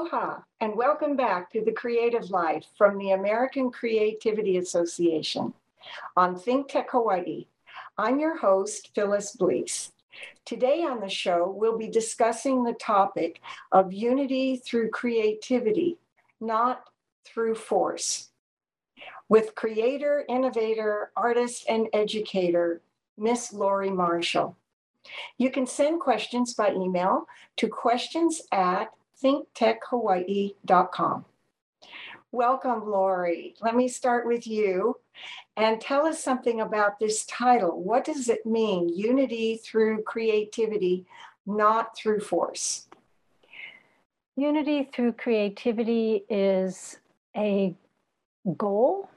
Aloha, 0.00 0.38
and 0.62 0.74
welcome 0.76 1.14
back 1.14 1.52
to 1.52 1.62
The 1.62 1.72
Creative 1.72 2.30
Life 2.30 2.64
from 2.78 2.96
the 2.96 3.10
American 3.10 3.70
Creativity 3.70 4.56
Association 4.56 5.52
on 6.16 6.38
Think 6.38 6.68
Tech 6.68 6.90
Hawaii. 6.90 7.48
I'm 7.98 8.18
your 8.18 8.38
host, 8.38 8.92
Phyllis 8.94 9.36
Blees. 9.36 9.92
Today 10.46 10.84
on 10.84 11.00
the 11.00 11.10
show, 11.10 11.54
we'll 11.54 11.76
be 11.76 11.90
discussing 11.90 12.64
the 12.64 12.72
topic 12.72 13.42
of 13.72 13.92
unity 13.92 14.56
through 14.56 14.88
creativity, 14.88 15.98
not 16.40 16.84
through 17.26 17.56
force, 17.56 18.30
with 19.28 19.54
creator, 19.54 20.24
innovator, 20.30 21.10
artist, 21.14 21.66
and 21.68 21.88
educator, 21.92 22.80
Miss 23.18 23.52
Lori 23.52 23.90
Marshall. 23.90 24.56
You 25.36 25.50
can 25.50 25.66
send 25.66 26.00
questions 26.00 26.54
by 26.54 26.72
email 26.72 27.26
to 27.58 27.68
questions 27.68 28.40
at 28.50 28.94
thinktechhawaii.com. 29.22 31.24
Welcome, 32.32 32.88
Lori. 32.88 33.54
Let 33.60 33.74
me 33.74 33.88
start 33.88 34.26
with 34.26 34.46
you 34.46 34.96
and 35.56 35.80
tell 35.80 36.06
us 36.06 36.22
something 36.22 36.60
about 36.60 37.00
this 37.00 37.26
title. 37.26 37.82
What 37.82 38.04
does 38.04 38.28
it 38.28 38.46
mean? 38.46 38.88
Unity 38.88 39.56
through 39.56 40.02
creativity, 40.02 41.06
not 41.44 41.96
through 41.96 42.20
force. 42.20 42.86
Unity 44.36 44.88
through 44.94 45.14
creativity 45.14 46.24
is 46.28 46.98
a 47.36 47.74
goal, 48.56 49.10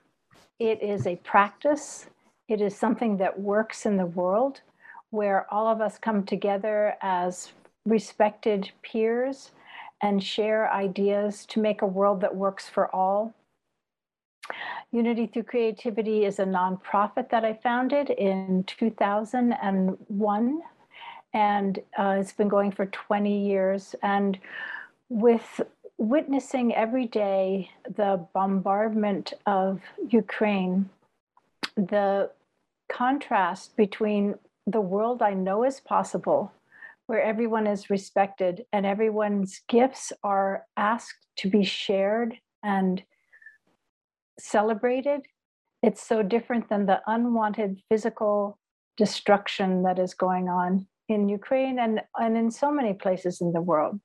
it 0.60 0.82
is 0.82 1.06
a 1.06 1.16
practice, 1.18 2.08
it 2.50 2.62
is 2.62 2.76
something 2.76 3.18
that 3.18 3.40
works 3.40 3.86
in 3.86 3.96
the 3.96 4.08
world 4.08 4.62
where 5.12 5.46
all 5.54 5.68
of 5.68 5.82
us 5.82 6.00
come 6.00 6.24
together 6.24 6.96
as 7.02 7.52
respected 7.86 8.72
peers 8.82 9.52
and 10.04 10.22
share 10.22 10.72
ideas 10.72 11.46
to 11.46 11.62
make 11.62 11.82
a 11.82 11.88
world 11.88 12.20
that 12.22 12.36
works 12.36 12.68
for 12.68 12.94
all. 12.94 13.34
Unity 14.92 15.26
Through 15.26 15.44
Creativity 15.44 16.26
is 16.26 16.40
a 16.40 16.46
nonprofit 16.46 17.30
that 17.30 17.46
I 17.46 17.54
founded 17.54 18.10
in 18.10 18.66
2001, 18.68 20.62
and 21.34 21.80
uh, 21.98 22.18
it's 22.20 22.34
been 22.34 22.50
going 22.50 22.72
for 22.72 22.86
20 22.88 23.48
years. 23.48 23.96
And 24.04 24.38
with 25.08 25.62
witnessing 25.98 26.76
every 26.76 27.06
day 27.08 27.72
the 27.96 28.28
bombardment 28.34 29.32
of 29.46 29.80
Ukraine, 30.10 30.90
the 31.78 32.30
contrast 32.92 33.78
between 33.78 34.36
the 34.68 34.82
world 34.82 35.22
I 35.22 35.34
know 35.34 35.64
is 35.64 35.80
possible 35.80 36.52
where 37.08 37.22
everyone 37.22 37.68
is 37.68 37.90
respected 37.90 38.64
and 38.72 38.86
everyone's 38.86 39.62
gifts 39.68 40.14
are 40.24 40.66
asked 40.78 41.28
to 41.38 41.50
be 41.50 41.64
shared 41.64 42.36
and 42.64 43.04
celebrated, 44.40 45.22
it's 45.82 46.02
so 46.02 46.24
different 46.24 46.70
than 46.70 46.86
the 46.86 47.02
unwanted 47.08 47.82
physical 47.90 48.58
destruction 48.98 49.84
that 49.84 50.00
is 50.00 50.14
going 50.14 50.48
on 50.48 50.88
in 51.10 51.28
Ukraine 51.28 51.80
and, 51.80 52.02
and 52.18 52.38
in 52.38 52.50
so 52.50 52.72
many 52.72 52.94
places 52.94 53.42
in 53.42 53.52
the 53.52 53.62
world. 53.62 54.00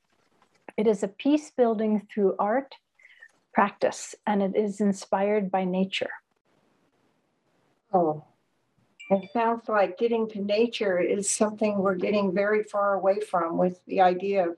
It 0.76 0.87
is 0.87 1.03
a 1.03 1.08
peace 1.08 1.53
building 1.56 2.06
through 2.12 2.37
art 2.38 2.75
practice, 3.54 4.14
and 4.26 4.42
it 4.42 4.54
is 4.56 4.81
inspired 4.81 5.50
by 5.50 5.64
nature. 5.64 6.10
Oh, 7.92 8.25
it 9.10 9.30
sounds 9.32 9.69
like 9.69 9.98
getting 9.98 10.28
to 10.30 10.41
nature 10.41 10.98
is 10.98 11.30
something 11.30 11.78
we're 11.78 11.94
getting 11.94 12.32
very 12.32 12.62
far 12.62 12.94
away 12.94 13.20
from 13.20 13.56
with 13.56 13.80
the 13.86 14.00
idea 14.00 14.48
of 14.48 14.56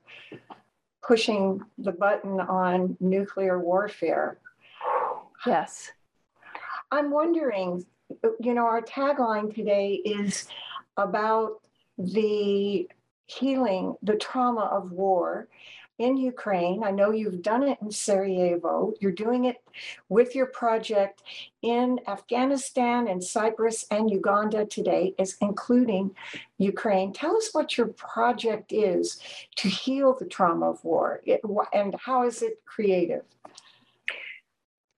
pushing 1.03 1.61
the 1.79 1.93
button 1.93 2.41
on 2.41 2.97
nuclear 3.01 3.59
warfare. 3.59 4.39
Yes. 5.47 5.93
I'm 6.91 7.11
wondering, 7.11 7.85
you 8.41 8.55
know, 8.55 8.67
our 8.67 8.83
tagline 8.83 9.55
today 9.55 9.95
is 9.95 10.49
about 10.97 11.61
the 11.97 12.89
healing, 13.27 13.95
the 14.03 14.17
trauma 14.17 14.63
of 14.63 14.91
war 14.91 15.49
in 16.01 16.17
Ukraine. 16.17 16.83
I 16.83 16.91
know 16.91 17.11
you've 17.11 17.43
done 17.43 17.63
it 17.63 17.79
in 17.83 17.91
Sarajevo. 17.91 18.95
You're 19.01 19.13
doing 19.13 19.45
it 19.45 19.59
with 20.09 20.35
your 20.35 20.47
project 20.47 21.23
in 21.61 22.01
Afghanistan 22.09 23.07
and 23.07 23.23
Cyprus 23.23 23.85
and 23.91 24.11
Uganda 24.11 24.65
today, 24.65 25.15
is 25.19 25.37
including 25.43 26.17
Ukraine. 26.57 27.13
Tell 27.13 27.37
us 27.37 27.51
what 27.53 27.77
your 27.77 27.89
project 27.89 28.73
is 28.73 29.21
to 29.57 29.69
heal 29.69 30.17
the 30.19 30.25
trauma 30.25 30.71
of 30.71 30.83
war 30.85 31.21
it, 31.27 31.43
and 31.75 31.95
how 32.07 32.27
is 32.27 32.41
it 32.41 32.55
creative? 32.65 33.25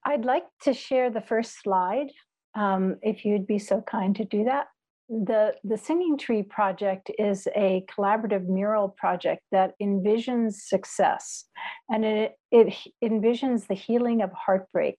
I'd 0.05 0.25
like 0.25 0.47
to 0.63 0.73
share 0.73 1.11
the 1.11 1.21
first 1.21 1.61
slide, 1.61 2.11
um, 2.55 2.97
if 3.03 3.25
you'd 3.25 3.47
be 3.47 3.59
so 3.59 3.81
kind 3.81 4.15
to 4.17 4.25
do 4.25 4.45
that 4.45 4.69
the 5.09 5.55
the 5.65 5.77
singing 5.77 6.17
tree 6.17 6.43
project 6.43 7.11
is 7.19 7.47
a 7.55 7.85
collaborative 7.91 8.47
mural 8.47 8.89
project 8.89 9.43
that 9.51 9.75
envisions 9.81 10.55
success 10.55 11.45
and 11.91 12.05
it 12.05 12.39
it 12.51 12.75
envisions 13.03 13.67
the 13.67 13.75
healing 13.75 14.23
of 14.23 14.31
heartbreak. 14.33 14.97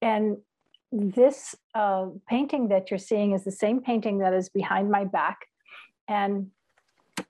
And 0.00 0.38
this 0.92 1.54
uh, 1.74 2.06
painting 2.28 2.68
that 2.68 2.90
you're 2.90 2.98
seeing 2.98 3.32
is 3.32 3.44
the 3.44 3.52
same 3.52 3.80
painting 3.82 4.18
that 4.18 4.32
is 4.32 4.48
behind 4.48 4.90
my 4.90 5.04
back 5.04 5.38
and 6.08 6.50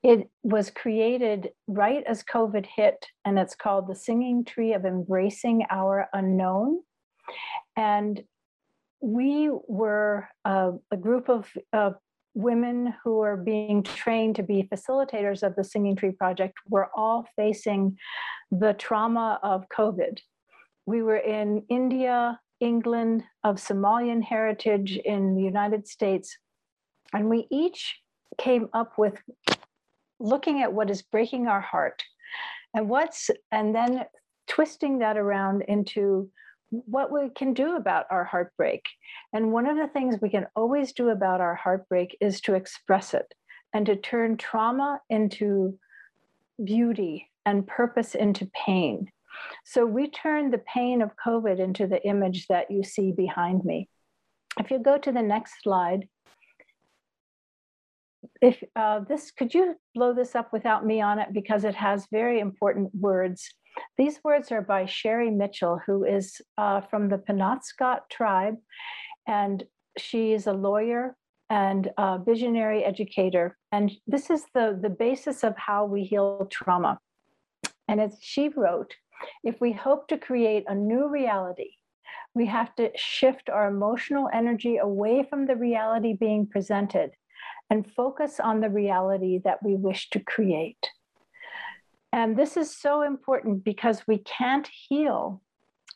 it 0.03 0.31
was 0.45 0.71
created 0.71 1.51
right 1.67 2.05
as 2.07 2.23
covid 2.23 2.67
hit 2.67 3.07
and 3.25 3.39
it's 3.39 3.57
called 3.57 3.89
the 3.89 3.95
singing 3.95 4.45
tree 4.45 4.75
of 4.75 4.85
embracing 4.85 5.65
our 5.71 6.09
unknown. 6.13 6.81
And 7.77 8.23
we 9.01 9.51
were 9.67 10.29
uh, 10.45 10.73
a 10.91 10.97
group 10.97 11.29
of 11.29 11.49
uh, 11.73 11.91
women 12.35 12.95
who 13.03 13.21
are 13.21 13.37
being 13.37 13.83
trained 13.83 14.37
to 14.37 14.43
be 14.43 14.69
facilitators 14.73 15.43
of 15.43 15.55
the 15.57 15.65
Singing 15.65 15.97
Tree 15.97 16.13
Project 16.13 16.55
were 16.69 16.89
all 16.95 17.27
facing 17.37 17.97
the 18.51 18.75
trauma 18.75 19.39
of 19.43 19.65
COVID. 19.77 20.19
We 20.87 21.03
were 21.03 21.19
in 21.19 21.65
India, 21.69 22.41
England, 22.61 23.25
of 23.45 23.57
Somalian 23.57 24.23
heritage 24.23 24.99
in 25.05 25.35
the 25.35 25.43
United 25.43 25.87
States, 25.87 26.37
and 27.13 27.29
we 27.29 27.47
each 27.51 27.97
came 28.39 28.69
up 28.73 28.99
with 28.99 29.21
looking 30.21 30.63
at 30.63 30.73
what 30.73 30.91
is 30.91 31.03
breaking 31.03 31.47
our 31.47 31.61
heart 31.61 32.03
and 32.75 32.89
what's 32.89 33.31
and 33.53 33.75
then 33.75 34.05
twisting 34.49 34.99
that 34.99 35.17
around 35.17 35.63
into 35.63 36.31
what 36.71 37.11
we 37.11 37.31
can 37.31 37.55
do 37.55 37.77
about 37.77 38.07
our 38.11 38.25
heartbreak. 38.25 38.85
And 39.33 39.53
one 39.53 39.67
of 39.67 39.77
the 39.77 39.89
things 39.89 40.17
we 40.21 40.29
can 40.29 40.47
always 40.55 40.93
do 40.93 41.09
about 41.09 41.41
our 41.41 41.55
heartbreak 41.55 42.17
is 42.21 42.41
to 42.43 42.55
express 42.55 43.15
it 43.15 43.33
and 43.73 43.87
to 43.87 43.97
turn 43.97 44.37
trauma 44.37 45.01
into 45.09 45.79
beauty 46.63 47.31
and 47.47 47.67
purpose 47.67 48.15
into 48.15 48.51
pain. 48.67 49.11
So 49.65 49.87
we 49.87 50.11
turn 50.11 50.51
the 50.51 50.59
pain 50.59 51.01
of 51.01 51.17
COVID 51.25 51.59
into 51.59 51.87
the 51.87 52.05
image 52.07 52.47
that 52.49 52.71
you 52.71 52.83
see 52.83 53.13
behind 53.13 53.65
me. 53.65 53.89
If 54.59 54.71
you 54.71 54.79
go 54.79 54.99
to 54.99 55.13
the 55.13 55.23
next 55.23 55.63
slide, 55.63 56.09
if 58.41 58.63
uh, 58.77 59.01
this, 59.01 59.31
could 59.31 59.55
you 59.55 59.77
blow 59.95 60.13
this 60.13 60.35
up 60.35 60.53
without 60.53 60.85
me 60.85 61.01
on 61.01 61.19
it 61.19 61.33
because 61.33 61.65
it 61.65 61.75
has 61.75 62.07
very 62.11 62.41
important 62.41 62.95
words. 62.95 63.53
These 63.97 64.21
words 64.25 64.53
are 64.53 64.63
by 64.63 64.87
Sherri 64.87 65.31
Mitchell, 65.31 65.81
who 65.87 66.05
is 66.05 66.41
uh, 66.57 66.81
from 66.83 67.09
the 67.09 67.19
Penobscot 67.19 68.09
tribe, 68.11 68.57
and 69.27 69.65
she 69.97 70.33
is 70.33 70.47
a 70.47 70.53
lawyer 70.53 71.17
and 71.51 71.91
a 71.97 72.19
visionary 72.19 72.85
educator. 72.85 73.57
And 73.73 73.93
this 74.07 74.31
is 74.31 74.45
the, 74.55 74.79
the 74.81 74.91
basis 74.91 75.45
of 75.45 75.55
how 75.57 75.85
we 75.85 76.05
heal 76.05 76.47
trauma. 76.51 76.99
And 77.89 78.01
as 78.01 78.19
she 78.21 78.49
wrote, 78.49 78.95
if 79.43 79.61
we 79.61 79.73
hope 79.73 80.09
to 80.09 80.19
create 80.19 80.65
a 80.69 80.75
new 80.75 81.09
reality, 81.09 81.71
we 82.35 82.47
have 82.47 82.75
to 82.77 82.91
shift 82.95 83.49
our 83.49 83.69
emotional 83.69 84.29
energy 84.33 84.77
away 84.77 85.27
from 85.29 85.47
the 85.47 85.57
reality 85.57 86.13
being 86.13 86.47
presented 86.47 87.11
and 87.71 87.91
focus 87.97 88.39
on 88.41 88.61
the 88.61 88.71
reality 88.71 89.41
that 89.45 89.63
we 89.63 89.75
wish 89.75 90.11
to 90.11 90.21
create. 90.21 90.91
And 92.13 92.37
this 92.37 92.57
is 92.57 92.75
so 92.75 93.03
important 93.03 93.65
because 93.65 94.07
we 94.07 94.19
can't 94.19 94.69
heal 94.89 95.43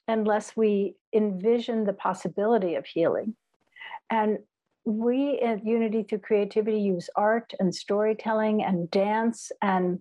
unless 0.08 0.56
we 0.56 0.94
envision 1.14 1.84
the 1.84 1.92
possibility 1.92 2.74
of 2.74 2.84
healing. 2.86 3.34
And 4.10 4.38
we 4.84 5.38
at 5.38 5.64
Unity 5.64 6.02
Through 6.02 6.18
Creativity 6.18 6.80
use 6.80 7.08
art 7.16 7.54
and 7.60 7.74
storytelling 7.74 8.62
and 8.62 8.90
dance 8.90 9.52
and 9.62 10.00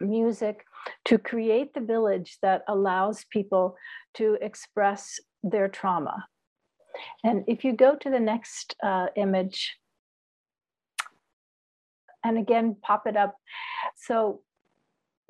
music 0.00 0.64
to 1.04 1.18
create 1.18 1.74
the 1.74 1.80
village 1.80 2.38
that 2.42 2.64
allows 2.68 3.24
people 3.30 3.76
to 4.14 4.36
express 4.40 5.20
their 5.42 5.68
trauma. 5.68 6.26
And 7.22 7.44
if 7.46 7.64
you 7.64 7.72
go 7.72 7.94
to 7.96 8.10
the 8.10 8.20
next 8.20 8.74
uh, 8.82 9.06
image, 9.16 9.76
and 12.24 12.36
again, 12.36 12.76
pop 12.82 13.06
it 13.06 13.16
up. 13.16 13.36
So 13.96 14.40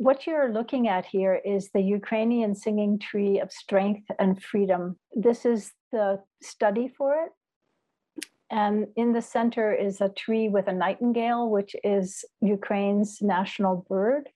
what 0.00 0.26
you're 0.26 0.50
looking 0.50 0.88
at 0.88 1.04
here 1.04 1.42
is 1.44 1.68
the 1.74 1.82
Ukrainian 1.82 2.54
singing 2.54 2.98
tree 2.98 3.38
of 3.38 3.52
strength 3.52 4.06
and 4.18 4.42
freedom. 4.42 4.96
This 5.14 5.44
is 5.44 5.72
the 5.92 6.20
study 6.42 6.88
for 6.96 7.24
it. 7.24 8.24
And 8.50 8.86
in 8.96 9.12
the 9.12 9.20
center 9.20 9.74
is 9.74 10.00
a 10.00 10.08
tree 10.08 10.48
with 10.48 10.68
a 10.68 10.72
nightingale, 10.72 11.50
which 11.50 11.76
is 11.84 12.24
Ukraine's 12.40 13.18
national 13.20 13.84
bird. 13.90 14.30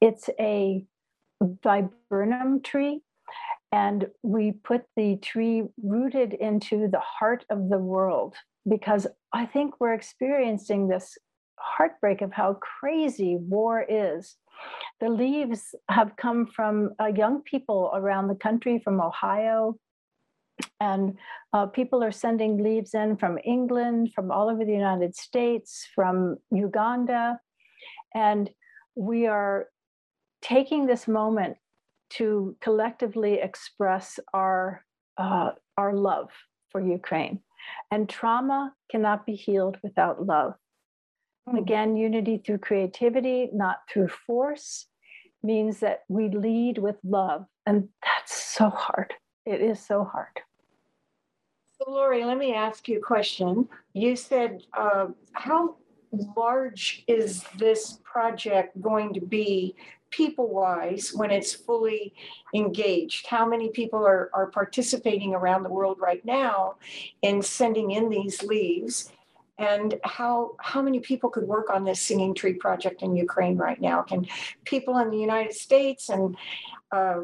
It's 0.00 0.30
a 0.38 0.86
viburnum 1.42 2.62
tree, 2.62 3.00
and 3.72 4.06
we 4.22 4.52
put 4.52 4.84
the 4.94 5.16
tree 5.16 5.64
rooted 5.82 6.34
into 6.34 6.86
the 6.86 7.00
heart 7.00 7.44
of 7.50 7.68
the 7.68 7.78
world 7.78 8.36
because 8.68 9.08
I 9.32 9.44
think 9.44 9.74
we're 9.80 9.94
experiencing 9.94 10.86
this 10.86 11.18
heartbreak 11.60 12.22
of 12.22 12.32
how 12.32 12.54
crazy 12.54 13.36
war 13.36 13.84
is. 13.88 14.36
The 15.00 15.08
leaves 15.08 15.74
have 15.88 16.16
come 16.16 16.46
from 16.46 16.90
uh, 17.00 17.06
young 17.06 17.42
people 17.42 17.92
around 17.94 18.28
the 18.28 18.34
country, 18.34 18.80
from 18.82 19.00
Ohio, 19.00 19.78
and 20.80 21.16
uh, 21.52 21.66
people 21.66 22.02
are 22.02 22.12
sending 22.12 22.62
leaves 22.62 22.94
in 22.94 23.16
from 23.16 23.38
England, 23.44 24.12
from 24.14 24.30
all 24.30 24.48
over 24.50 24.64
the 24.64 24.72
United 24.72 25.14
States, 25.14 25.86
from 25.94 26.36
Uganda. 26.50 27.38
And 28.14 28.50
we 28.96 29.26
are 29.26 29.66
taking 30.42 30.86
this 30.86 31.06
moment 31.06 31.56
to 32.10 32.56
collectively 32.60 33.34
express 33.34 34.18
our, 34.32 34.84
uh, 35.16 35.50
our 35.76 35.94
love 35.94 36.30
for 36.70 36.80
Ukraine. 36.80 37.40
And 37.90 38.08
trauma 38.08 38.72
cannot 38.90 39.26
be 39.26 39.34
healed 39.34 39.76
without 39.82 40.24
love. 40.26 40.54
Again, 41.56 41.96
unity 41.96 42.42
through 42.44 42.58
creativity, 42.58 43.48
not 43.52 43.78
through 43.90 44.08
force, 44.08 44.86
means 45.42 45.80
that 45.80 46.02
we 46.08 46.28
lead 46.28 46.78
with 46.78 46.96
love. 47.04 47.46
And 47.66 47.88
that's 48.02 48.34
so 48.34 48.70
hard. 48.70 49.14
It 49.46 49.60
is 49.60 49.80
so 49.80 50.04
hard. 50.04 50.40
So, 51.78 51.90
Lori, 51.90 52.24
let 52.24 52.38
me 52.38 52.54
ask 52.54 52.88
you 52.88 52.98
a 52.98 53.02
question. 53.02 53.68
You 53.92 54.16
said, 54.16 54.62
uh, 54.76 55.06
how 55.32 55.76
large 56.36 57.04
is 57.06 57.44
this 57.56 58.00
project 58.02 58.80
going 58.80 59.14
to 59.14 59.20
be 59.20 59.76
people 60.10 60.48
wise 60.48 61.12
when 61.14 61.30
it's 61.30 61.54
fully 61.54 62.14
engaged? 62.54 63.26
How 63.26 63.46
many 63.46 63.68
people 63.68 64.04
are, 64.04 64.30
are 64.32 64.46
participating 64.46 65.34
around 65.34 65.62
the 65.62 65.70
world 65.70 65.98
right 66.00 66.24
now 66.24 66.76
in 67.22 67.42
sending 67.42 67.92
in 67.92 68.08
these 68.08 68.42
leaves? 68.42 69.12
And 69.58 69.98
how 70.04 70.56
how 70.60 70.80
many 70.80 71.00
people 71.00 71.30
could 71.30 71.44
work 71.44 71.68
on 71.70 71.84
this 71.84 72.00
singing 72.00 72.34
tree 72.34 72.54
project 72.54 73.02
in 73.02 73.16
Ukraine 73.16 73.56
right 73.56 73.80
now? 73.80 74.02
Can 74.02 74.26
people 74.64 74.98
in 74.98 75.10
the 75.10 75.18
United 75.18 75.54
States 75.54 76.08
and 76.10 76.36
uh, 76.92 77.20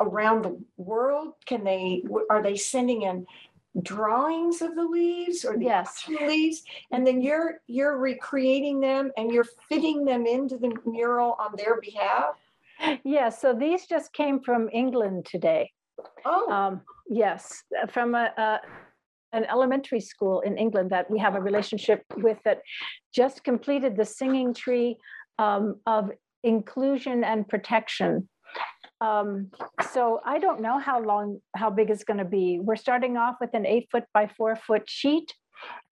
around 0.00 0.42
the 0.42 0.58
world 0.76 1.34
can 1.46 1.62
they 1.62 2.02
are 2.30 2.42
they 2.42 2.56
sending 2.56 3.02
in 3.02 3.26
drawings 3.82 4.62
of 4.62 4.74
the 4.74 4.84
leaves 4.84 5.44
or 5.44 5.56
the 5.56 5.64
yes. 5.64 6.04
leaves 6.08 6.62
and 6.92 7.06
then 7.06 7.20
you're 7.20 7.60
you're 7.66 7.98
recreating 7.98 8.80
them 8.80 9.10
and 9.16 9.32
you're 9.32 9.46
fitting 9.68 10.04
them 10.04 10.26
into 10.26 10.56
the 10.58 10.72
mural 10.86 11.36
on 11.38 11.52
their 11.56 11.80
behalf 11.80 12.36
yeah 13.04 13.28
so 13.28 13.52
these 13.52 13.86
just 13.86 14.12
came 14.12 14.40
from 14.40 14.68
england 14.72 15.24
today 15.24 15.70
oh 16.24 16.50
um, 16.50 16.80
yes 17.08 17.64
from 17.88 18.14
a, 18.14 18.32
a 18.36 18.60
an 19.34 19.44
elementary 19.46 20.00
school 20.00 20.40
in 20.40 20.56
england 20.56 20.90
that 20.90 21.10
we 21.10 21.18
have 21.18 21.34
a 21.34 21.40
relationship 21.40 22.02
with 22.16 22.38
that 22.44 22.60
just 23.14 23.44
completed 23.44 23.96
the 23.96 24.04
singing 24.04 24.54
tree 24.54 24.96
um, 25.38 25.76
of 25.86 26.10
inclusion 26.42 27.24
and 27.24 27.48
protection 27.48 28.28
um, 29.00 29.50
so 29.92 30.20
I 30.24 30.38
don't 30.38 30.60
know 30.60 30.78
how 30.78 31.02
long, 31.02 31.40
how 31.54 31.68
big 31.68 31.90
it's 31.90 32.04
going 32.04 32.18
to 32.18 32.24
be. 32.24 32.58
We're 32.60 32.76
starting 32.76 33.16
off 33.16 33.36
with 33.40 33.52
an 33.52 33.66
eight 33.66 33.88
foot 33.90 34.04
by 34.14 34.28
four 34.28 34.56
foot 34.56 34.88
sheet. 34.88 35.34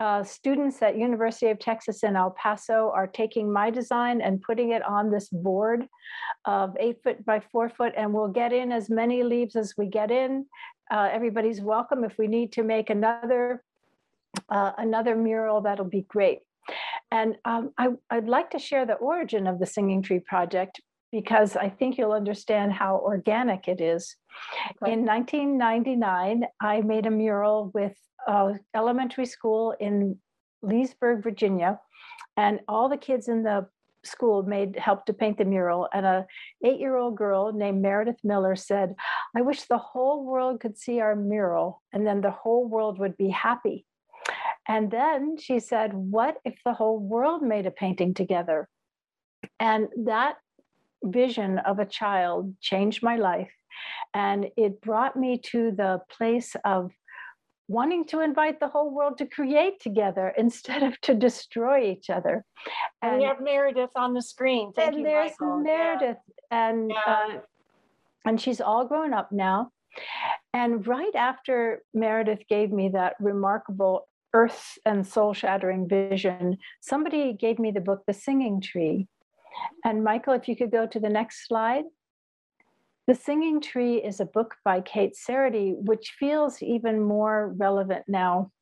Uh, 0.01 0.23
students 0.23 0.83
at 0.83 0.97
University 0.97 1.49
of 1.49 1.59
Texas 1.59 2.03
in 2.03 2.17
El 2.17 2.31
Paso 2.31 2.91
are 2.95 3.07
taking 3.07 3.53
my 3.53 3.71
design 3.71 4.21
and 4.21 4.43
putting 4.43 4.73
it 4.73 4.83
on 4.83 5.11
this 5.11 5.29
board 5.29 5.87
of 6.45 6.77
eight 6.81 7.03
foot 7.03 7.25
by 7.25 7.41
four 7.53 7.69
foot, 7.69 7.93
and 7.97 8.13
we'll 8.13 8.29
get 8.29 8.53
in 8.53 8.73
as 8.73 8.91
many 8.91 9.23
leaves 9.23 9.57
as 9.57 9.75
we 9.77 9.87
get 9.87 10.11
in. 10.11 10.47
Uh, 10.91 11.09
everybody's 11.13 11.61
welcome. 11.61 12.05
If 12.05 12.19
we 12.19 12.27
need 12.27 12.53
to 12.53 12.63
make 12.63 12.91
another 12.91 13.63
uh, 14.49 14.73
another 14.79 15.15
mural, 15.15 15.61
that'll 15.61 15.85
be 15.85 16.07
great. 16.09 16.41
And 17.11 17.37
um, 17.45 17.73
I, 17.77 17.89
would 18.15 18.29
like 18.29 18.51
to 18.51 18.59
share 18.59 18.87
the 18.87 18.95
origin 18.95 19.47
of 19.47 19.59
the 19.59 19.67
Singing 19.67 20.03
Tree 20.03 20.21
Project 20.21 20.81
because 21.13 21.57
I 21.57 21.69
think 21.69 21.99
you'll 21.99 22.13
understand 22.13 22.73
how 22.73 22.97
organic 22.97 23.69
it 23.69 23.81
is. 23.81 24.17
Okay. 24.83 24.93
In 24.93 25.05
1999, 25.05 26.45
I 26.61 26.81
made 26.81 27.07
a 27.07 27.11
mural 27.11 27.71
with 27.75 27.95
uh, 28.27 28.55
elementary 28.75 29.27
school 29.27 29.75
in 29.79 30.19
Leesburg, 30.63 31.23
Virginia, 31.23 31.79
and 32.37 32.61
all 32.67 32.89
the 32.89 32.97
kids 32.97 33.29
in 33.29 33.43
the 33.43 33.67
school 34.05 34.43
made 34.43 34.77
helped 34.77 35.07
to 35.07 35.13
paint 35.13 35.39
the 35.39 35.45
mural 35.45 35.89
and 35.93 36.05
a 36.05 36.27
eight-year-old 36.65 37.17
girl 37.17 37.53
named 37.53 37.81
meredith 37.81 38.19
miller 38.25 38.57
said 38.57 38.97
i 39.37 39.41
wish 39.41 39.63
the 39.63 39.79
whole 39.79 40.25
world 40.25 40.59
could 40.59 40.77
see 40.77 40.99
our 40.99 41.15
mural 41.15 41.81
and 41.93 42.05
then 42.05 42.21
the 42.21 42.31
whole 42.31 42.67
world 42.67 42.99
would 42.99 43.17
be 43.17 43.29
happy 43.29 43.87
and 44.67 44.91
then 44.91 45.37
she 45.39 45.61
said 45.61 45.95
what 45.95 46.37
if 46.45 46.59
the 46.65 46.73
whole 46.73 46.99
world 46.99 47.43
made 47.43 47.65
a 47.65 47.71
painting 47.71 48.13
together 48.13 48.69
and 49.61 49.87
that 50.05 50.35
vision 51.05 51.59
of 51.59 51.79
a 51.79 51.87
child 51.87 52.55
changed 52.61 53.03
my 53.03 53.17
life. 53.17 53.53
And 54.15 54.49
it 54.57 54.81
brought 54.81 55.17
me 55.17 55.39
to 55.47 55.73
the 55.73 56.01
place 56.11 56.55
of 56.65 56.93
wanting 57.69 58.05
to 58.05 58.21
invite 58.21 58.61
the 58.61 58.69
whole 58.69 58.91
world 58.95 59.17
to 59.19 59.27
create 59.27 59.81
together 59.81 60.33
instead 60.39 60.83
of 60.83 61.01
to 61.03 61.15
destroy 61.15 61.91
each 61.91 62.11
other. 62.11 62.45
And, 63.01 63.15
and 63.15 63.23
you 63.23 63.29
have 63.29 63.41
Meredith 63.41 63.91
on 63.97 64.15
the 64.15 64.23
screen. 64.23 64.73
Thank 64.73 64.89
and 64.89 64.99
you, 64.99 65.05
there's 65.05 65.33
Michael. 65.41 65.59
Meredith, 65.59 66.19
yeah. 66.51 66.69
and 66.69 66.91
yeah. 66.91 67.01
Uh, 67.07 67.39
and 68.25 68.41
she's 68.41 68.61
all 68.61 68.87
grown 68.87 69.13
up 69.13 69.33
now. 69.33 69.73
And 70.55 70.87
right 70.87 71.15
after 71.15 71.83
Meredith 71.93 72.45
gave 72.49 72.71
me 72.71 72.91
that 72.91 73.15
remarkable 73.19 74.09
earth 74.35 74.79
and 74.87 75.07
soul 75.07 75.35
shattering 75.35 75.89
vision, 75.89 76.59
somebody 76.81 77.33
gave 77.33 77.59
me 77.59 77.71
the 77.71 77.81
book, 77.81 78.03
The 78.07 78.13
Singing 78.13 78.61
Tree. 78.61 79.09
And 79.85 80.05
Michael, 80.05 80.35
if 80.35 80.49
you 80.49 80.57
could 80.57 80.71
go 80.71 80.87
to 80.87 81.01
the 81.01 81.09
next 81.09 81.47
slide. 81.47 81.85
The 83.09 83.15
Singing 83.17 83.61
Tree 83.61 83.97
is 83.97 84.21
a 84.21 84.27
book 84.27 84.55
by 84.65 84.81
Kate 84.81 85.15
Seredy, 85.17 85.75
which 85.77 86.15
feels 86.19 86.63
even 86.63 87.01
more 87.01 87.53
relevant 87.57 88.05
now 88.07 88.53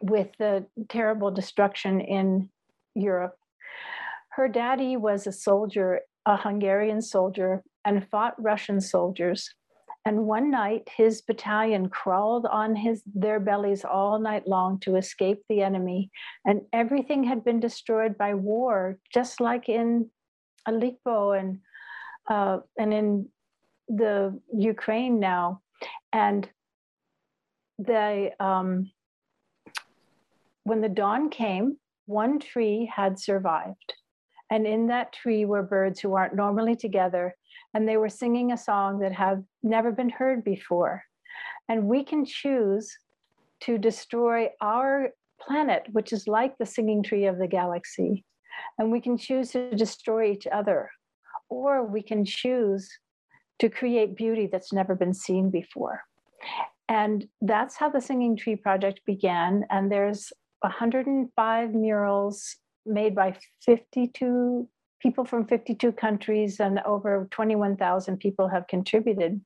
with 0.00 0.28
the 0.38 0.66
terrible 0.88 1.30
destruction 1.30 2.00
in 2.00 2.48
Europe. 2.94 3.36
Her 4.30 4.48
daddy 4.48 4.96
was 4.96 5.26
a 5.26 5.32
soldier, 5.32 6.00
a 6.24 6.36
Hungarian 6.36 7.02
soldier, 7.02 7.62
and 7.84 8.08
fought 8.08 8.34
Russian 8.42 8.80
soldiers. 8.80 9.54
And 10.06 10.26
one 10.26 10.50
night, 10.50 10.88
his 10.96 11.20
battalion 11.22 11.88
crawled 11.88 12.46
on 12.46 12.76
his 12.76 13.02
their 13.14 13.40
bellies 13.40 13.84
all 13.84 14.18
night 14.20 14.46
long 14.46 14.78
to 14.80 14.96
escape 14.96 15.42
the 15.48 15.62
enemy, 15.62 16.10
and 16.44 16.62
everything 16.72 17.24
had 17.24 17.44
been 17.44 17.60
destroyed 17.60 18.16
by 18.16 18.34
war, 18.34 18.98
just 19.12 19.40
like 19.40 19.68
in 19.68 20.08
Aleppo 20.66 21.32
and 21.32 21.60
uh, 22.28 22.58
and 22.78 22.92
in 22.92 23.28
the 23.88 24.38
Ukraine 24.52 25.20
now, 25.20 25.62
and 26.12 26.48
they 27.78 28.32
um, 28.40 28.90
when 30.64 30.80
the 30.80 30.88
dawn 30.88 31.30
came, 31.30 31.78
one 32.06 32.38
tree 32.40 32.90
had 32.92 33.18
survived, 33.18 33.94
and 34.50 34.66
in 34.66 34.88
that 34.88 35.12
tree 35.12 35.44
were 35.44 35.62
birds 35.62 36.00
who 36.00 36.14
aren't 36.14 36.34
normally 36.34 36.74
together, 36.74 37.34
and 37.74 37.88
they 37.88 37.96
were 37.96 38.08
singing 38.08 38.52
a 38.52 38.56
song 38.56 38.98
that 39.00 39.12
had 39.12 39.44
never 39.62 39.92
been 39.92 40.10
heard 40.10 40.42
before, 40.42 41.04
and 41.68 41.84
we 41.84 42.04
can 42.04 42.24
choose 42.24 42.96
to 43.60 43.78
destroy 43.78 44.48
our 44.60 45.10
planet, 45.40 45.86
which 45.92 46.12
is 46.12 46.26
like 46.26 46.56
the 46.58 46.66
singing 46.66 47.02
tree 47.02 47.26
of 47.26 47.38
the 47.38 47.46
galaxy, 47.46 48.24
and 48.78 48.90
we 48.90 49.00
can 49.00 49.16
choose 49.16 49.50
to 49.52 49.70
destroy 49.74 50.30
each 50.30 50.46
other, 50.46 50.90
or 51.48 51.84
we 51.84 52.02
can 52.02 52.24
choose 52.24 52.88
to 53.58 53.68
create 53.68 54.16
beauty 54.16 54.48
that's 54.50 54.72
never 54.72 54.94
been 54.94 55.14
seen 55.14 55.50
before. 55.50 56.02
And 56.88 57.26
that's 57.40 57.76
how 57.76 57.88
the 57.88 58.00
Singing 58.00 58.36
Tree 58.36 58.56
Project 58.56 59.00
began. 59.06 59.64
And 59.70 59.90
there's 59.90 60.32
105 60.60 61.74
murals 61.74 62.56
made 62.84 63.14
by 63.14 63.36
52 63.64 64.68
people 65.00 65.24
from 65.24 65.46
52 65.46 65.92
countries, 65.92 66.60
and 66.60 66.80
over 66.80 67.28
21,000 67.30 68.18
people 68.18 68.48
have 68.48 68.66
contributed. 68.66 69.40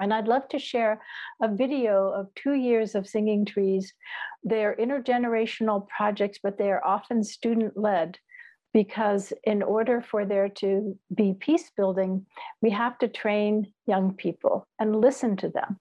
And 0.00 0.14
I'd 0.14 0.28
love 0.28 0.48
to 0.50 0.58
share 0.58 1.02
a 1.42 1.52
video 1.52 2.10
of 2.10 2.32
two 2.34 2.54
years 2.54 2.94
of 2.94 3.08
Singing 3.08 3.44
Trees. 3.44 3.92
They're 4.44 4.76
intergenerational 4.76 5.88
projects, 5.88 6.38
but 6.42 6.58
they 6.58 6.70
are 6.70 6.84
often 6.84 7.24
student 7.24 7.76
led 7.76 8.18
because 8.72 9.32
in 9.44 9.62
order 9.62 10.00
for 10.00 10.24
there 10.24 10.48
to 10.48 10.98
be 11.14 11.34
peace 11.38 11.70
building, 11.76 12.26
we 12.60 12.70
have 12.70 12.98
to 12.98 13.08
train 13.08 13.72
young 13.86 14.12
people 14.14 14.66
and 14.78 15.00
listen 15.00 15.36
to 15.36 15.48
them. 15.48 15.78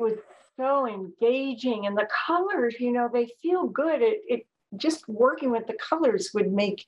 Was 0.00 0.14
so 0.56 0.86
engaging 0.86 1.86
and 1.86 1.96
the 1.96 2.08
colors 2.26 2.74
you 2.78 2.92
know 2.92 3.08
they 3.12 3.30
feel 3.42 3.66
good. 3.66 4.02
It, 4.02 4.20
it 4.28 4.46
just 4.76 5.08
working 5.08 5.50
with 5.50 5.66
the 5.66 5.74
colors 5.74 6.30
would 6.34 6.52
make 6.52 6.84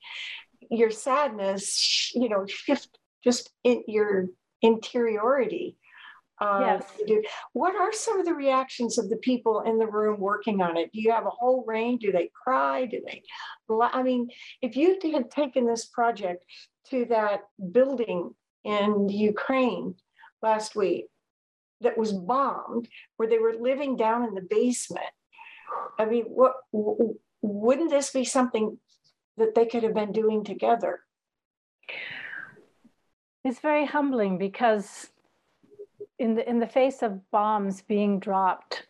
your 0.69 0.91
sadness 0.91 2.11
you 2.13 2.29
know 2.29 2.45
shift 2.45 2.97
just 3.23 3.51
in 3.63 3.83
your 3.87 4.27
interiority. 4.61 5.77
Uh, 6.41 6.79
yes. 7.07 7.23
what 7.53 7.75
are 7.75 7.93
some 7.93 8.19
of 8.19 8.25
the 8.25 8.33
reactions 8.33 8.97
of 8.97 9.09
the 9.09 9.15
people 9.17 9.61
in 9.61 9.77
the 9.77 9.87
room 9.87 10.19
working 10.19 10.61
on 10.61 10.75
it? 10.75 10.91
Do 10.91 10.99
you 10.99 11.11
have 11.11 11.25
a 11.25 11.29
whole 11.29 11.63
range? 11.65 12.01
Do 12.01 12.11
they 12.11 12.31
cry? 12.43 12.85
Do 12.85 13.01
they 13.05 13.21
i 13.69 14.03
mean 14.03 14.29
if 14.61 14.75
you 14.75 14.99
had 15.13 15.29
taken 15.29 15.65
this 15.65 15.85
project 15.85 16.43
to 16.89 17.05
that 17.05 17.41
building 17.71 18.31
in 18.63 19.09
ukraine 19.09 19.95
last 20.41 20.75
week 20.75 21.05
that 21.83 21.97
was 21.97 22.11
bombed 22.11 22.87
where 23.17 23.29
they 23.29 23.39
were 23.39 23.55
living 23.59 23.95
down 23.95 24.27
in 24.27 24.33
the 24.33 24.41
basement. 24.41 25.05
I 25.99 26.05
mean, 26.05 26.25
what 26.25 26.55
wouldn't 27.41 27.89
this 27.89 28.11
be 28.11 28.25
something 28.25 28.77
that 29.37 29.55
they 29.55 29.65
could 29.65 29.83
have 29.83 29.93
been 29.93 30.11
doing 30.11 30.43
together? 30.43 30.99
It's 33.43 33.59
very 33.59 33.85
humbling 33.85 34.37
because 34.37 35.09
in 36.19 36.35
the 36.35 36.49
in 36.49 36.59
the 36.59 36.67
face 36.67 37.01
of 37.01 37.29
bombs 37.31 37.81
being 37.81 38.19
dropped, 38.19 38.87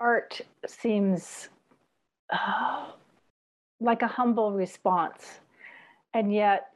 art 0.00 0.40
seems 0.66 1.48
uh, 2.32 2.86
like 3.80 4.02
a 4.02 4.08
humble 4.08 4.52
response. 4.52 5.40
And 6.14 6.34
yet 6.34 6.72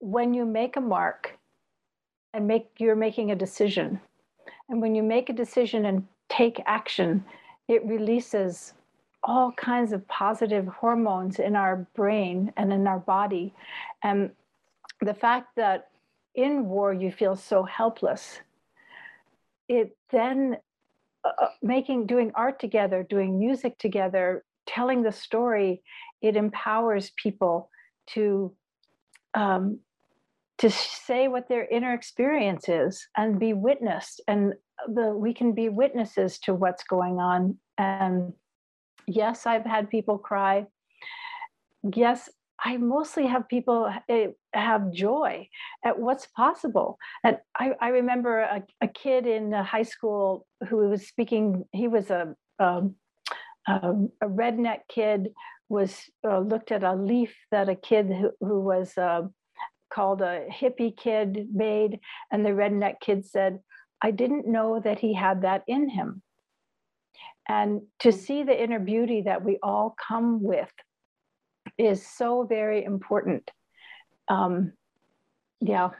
when 0.00 0.34
you 0.34 0.44
make 0.44 0.76
a 0.76 0.80
mark 0.80 1.38
and 2.34 2.46
make 2.46 2.68
you're 2.78 2.96
making 2.96 3.30
a 3.30 3.36
decision 3.36 4.00
and 4.68 4.80
when 4.80 4.94
you 4.94 5.02
make 5.02 5.28
a 5.28 5.32
decision 5.32 5.86
and 5.86 6.06
take 6.28 6.60
action, 6.66 7.24
it 7.68 7.84
releases 7.84 8.74
all 9.22 9.52
kinds 9.52 9.92
of 9.92 10.06
positive 10.08 10.66
hormones 10.66 11.38
in 11.38 11.56
our 11.56 11.86
brain 11.94 12.52
and 12.56 12.72
in 12.72 12.86
our 12.86 12.98
body. 12.98 13.52
And 14.02 14.30
the 15.00 15.14
fact 15.14 15.56
that 15.56 15.88
in 16.34 16.68
war 16.68 16.92
you 16.92 17.10
feel 17.10 17.36
so 17.36 17.62
helpless, 17.64 18.40
it 19.68 19.96
then 20.10 20.56
uh, 21.24 21.30
uh 21.40 21.48
making 21.62 22.06
doing 22.06 22.30
art 22.34 22.60
together, 22.60 23.02
doing 23.02 23.38
music 23.38 23.78
together, 23.78 24.44
telling 24.66 25.02
the 25.02 25.12
story, 25.12 25.82
it 26.22 26.36
empowers 26.36 27.10
people 27.16 27.70
to 28.06 28.52
um, 29.34 29.78
to 30.58 30.70
say 30.70 31.28
what 31.28 31.48
their 31.48 31.66
inner 31.66 31.92
experience 31.92 32.68
is 32.68 33.06
and 33.16 33.38
be 33.38 33.52
witnessed 33.52 34.20
and 34.26 34.54
the 34.94 35.14
we 35.14 35.34
can 35.34 35.52
be 35.52 35.68
witnesses 35.68 36.38
to 36.40 36.54
what's 36.54 36.84
going 36.84 37.18
on. 37.18 37.58
And 37.78 38.32
yes 39.06 39.46
i've 39.46 39.64
had 39.64 39.90
people 39.90 40.18
cry. 40.18 40.66
Yes 41.94 42.28
i 42.64 42.78
mostly 42.78 43.26
have 43.26 43.46
people 43.48 43.92
eh, 44.08 44.28
have 44.54 44.90
joy 44.90 45.46
at 45.84 45.98
what's 45.98 46.26
possible. 46.26 46.98
And 47.22 47.38
i, 47.58 47.72
I 47.80 47.88
remember 47.88 48.40
a, 48.40 48.62
a 48.80 48.88
kid 48.88 49.26
in 49.26 49.52
high 49.52 49.82
school 49.82 50.46
who 50.68 50.88
was 50.88 51.06
speaking 51.06 51.64
he 51.72 51.88
was 51.88 52.10
a, 52.10 52.34
um, 52.58 52.94
a, 53.68 53.92
a 54.22 54.26
redneck 54.26 54.80
kid 54.88 55.28
was 55.68 56.00
uh, 56.26 56.38
looked 56.38 56.70
at 56.70 56.84
a 56.84 56.94
leaf 56.94 57.36
that 57.50 57.68
a 57.68 57.74
kid 57.74 58.06
who, 58.06 58.30
who 58.40 58.60
was 58.60 58.96
uh, 58.96 59.22
called 59.90 60.22
a 60.22 60.46
hippie 60.48 60.96
kid 60.96 61.48
made, 61.52 62.00
and 62.30 62.44
the 62.44 62.50
redneck 62.50 63.00
kid 63.00 63.26
said, 63.26 63.60
I 64.02 64.10
didn't 64.10 64.46
know 64.46 64.80
that 64.80 64.98
he 64.98 65.14
had 65.14 65.42
that 65.42 65.62
in 65.66 65.88
him. 65.88 66.22
And 67.48 67.82
to 68.00 68.12
see 68.12 68.42
the 68.42 68.60
inner 68.60 68.80
beauty 68.80 69.22
that 69.22 69.44
we 69.44 69.58
all 69.62 69.94
come 70.06 70.42
with 70.42 70.72
is 71.78 72.06
so 72.06 72.42
very 72.44 72.84
important. 72.84 73.50
Um, 74.28 74.72
yeah, 75.60 75.90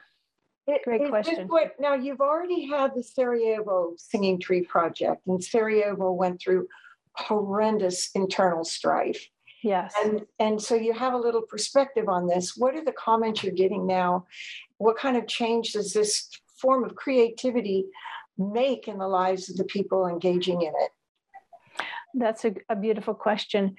It- 0.69 0.83
Great 0.83 1.09
question. 1.09 1.47
what- 1.47 1.78
Now, 1.78 1.95
you've 1.95 2.21
already 2.21 2.66
had 2.66 2.93
the 2.93 3.02
Sarajevo 3.02 3.95
Singing 3.97 4.40
Tree 4.40 4.62
Project, 4.64 5.25
and 5.28 5.43
Sarajevo 5.43 6.11
went 6.11 6.40
through 6.40 6.66
horrendous 7.14 8.11
internal 8.16 8.64
strife. 8.64 9.28
Yes. 9.66 9.94
And, 10.04 10.23
and 10.38 10.62
so 10.62 10.75
you 10.75 10.92
have 10.92 11.12
a 11.12 11.18
little 11.18 11.42
perspective 11.42 12.08
on 12.08 12.26
this. 12.26 12.56
What 12.56 12.75
are 12.75 12.85
the 12.85 12.92
comments 12.92 13.42
you're 13.42 13.52
getting 13.52 13.87
now? 13.87 14.26
What 14.78 14.96
kind 14.96 15.16
of 15.16 15.26
change 15.26 15.73
does 15.73 15.92
this 15.92 16.28
form 16.61 16.85
of 16.85 16.94
creativity 16.94 17.87
make 18.38 18.87
in 18.88 18.99
the 18.99 19.08
lives 19.08 19.50
of 19.50 19.56
the 19.56 19.64
people 19.64 20.06
engaging 20.06 20.62
in 20.62 20.73
it? 20.85 20.90
That's 22.14 22.44
a, 22.44 22.54
a 22.68 22.76
beautiful 22.76 23.14
question. 23.14 23.75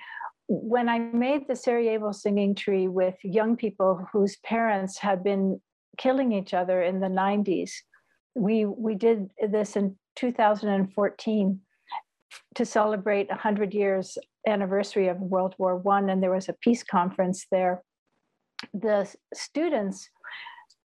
When 0.48 0.90
I 0.90 1.00
made 1.00 1.48
the 1.48 1.56
Sarajevo 1.56 2.12
Singing 2.12 2.54
Tree 2.56 2.88
with 2.88 3.16
young 3.24 3.56
people 3.56 4.08
whose 4.12 4.38
parents 4.38 4.98
had 4.98 5.24
been 5.24 5.62
killing 5.98 6.32
each 6.32 6.54
other 6.54 6.82
in 6.82 7.00
the 7.00 7.08
90s, 7.08 7.72
we, 8.36 8.66
we 8.66 8.96
did 8.96 9.30
this 9.50 9.76
in 9.76 9.98
2014 10.16 11.60
to 12.56 12.66
celebrate 12.66 13.30
100 13.30 13.74
years 13.74 14.18
anniversary 14.48 15.08
of 15.08 15.20
World 15.20 15.56
War 15.58 15.76
One, 15.76 16.10
and 16.10 16.24
there 16.24 16.32
was 16.32 16.50
a 16.50 16.54
peace 16.54 16.84
conference 16.84 17.46
there. 17.52 17.84
The 18.74 19.14
students 19.34 20.10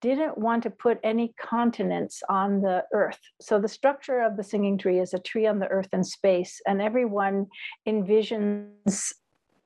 didn't 0.02 0.36
want 0.36 0.62
to 0.64 0.70
put 0.70 0.98
any 1.02 1.32
continents 1.40 2.22
on 2.28 2.60
the 2.60 2.84
earth. 2.92 3.20
So 3.40 3.58
the 3.58 3.68
structure 3.68 4.20
of 4.20 4.36
the 4.36 4.44
singing 4.44 4.76
tree 4.76 4.98
is 4.98 5.14
a 5.14 5.18
tree 5.18 5.46
on 5.46 5.60
the 5.60 5.68
earth 5.68 5.88
and 5.92 6.06
space, 6.06 6.60
and 6.66 6.82
everyone 6.82 7.46
envisions 7.88 9.12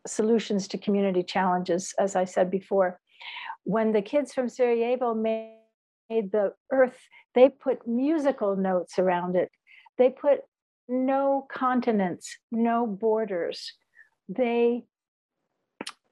solutions 0.06 0.68
to 0.68 0.78
community 0.78 1.24
challenges, 1.24 1.92
as 1.98 2.14
I 2.14 2.24
said 2.24 2.50
before. 2.50 3.00
When 3.64 3.92
the 3.92 4.00
kids 4.00 4.32
from 4.32 4.48
Sarajevo 4.48 5.12
made 5.12 5.50
the 6.08 6.52
earth, 6.70 6.98
they 7.34 7.48
put 7.48 7.86
musical 7.86 8.54
notes 8.56 8.98
around 8.98 9.34
it. 9.34 9.50
They 9.98 10.10
put 10.10 10.40
no 10.88 11.46
continents, 11.52 12.36
no 12.50 12.86
borders. 12.86 13.72
They 14.28 14.84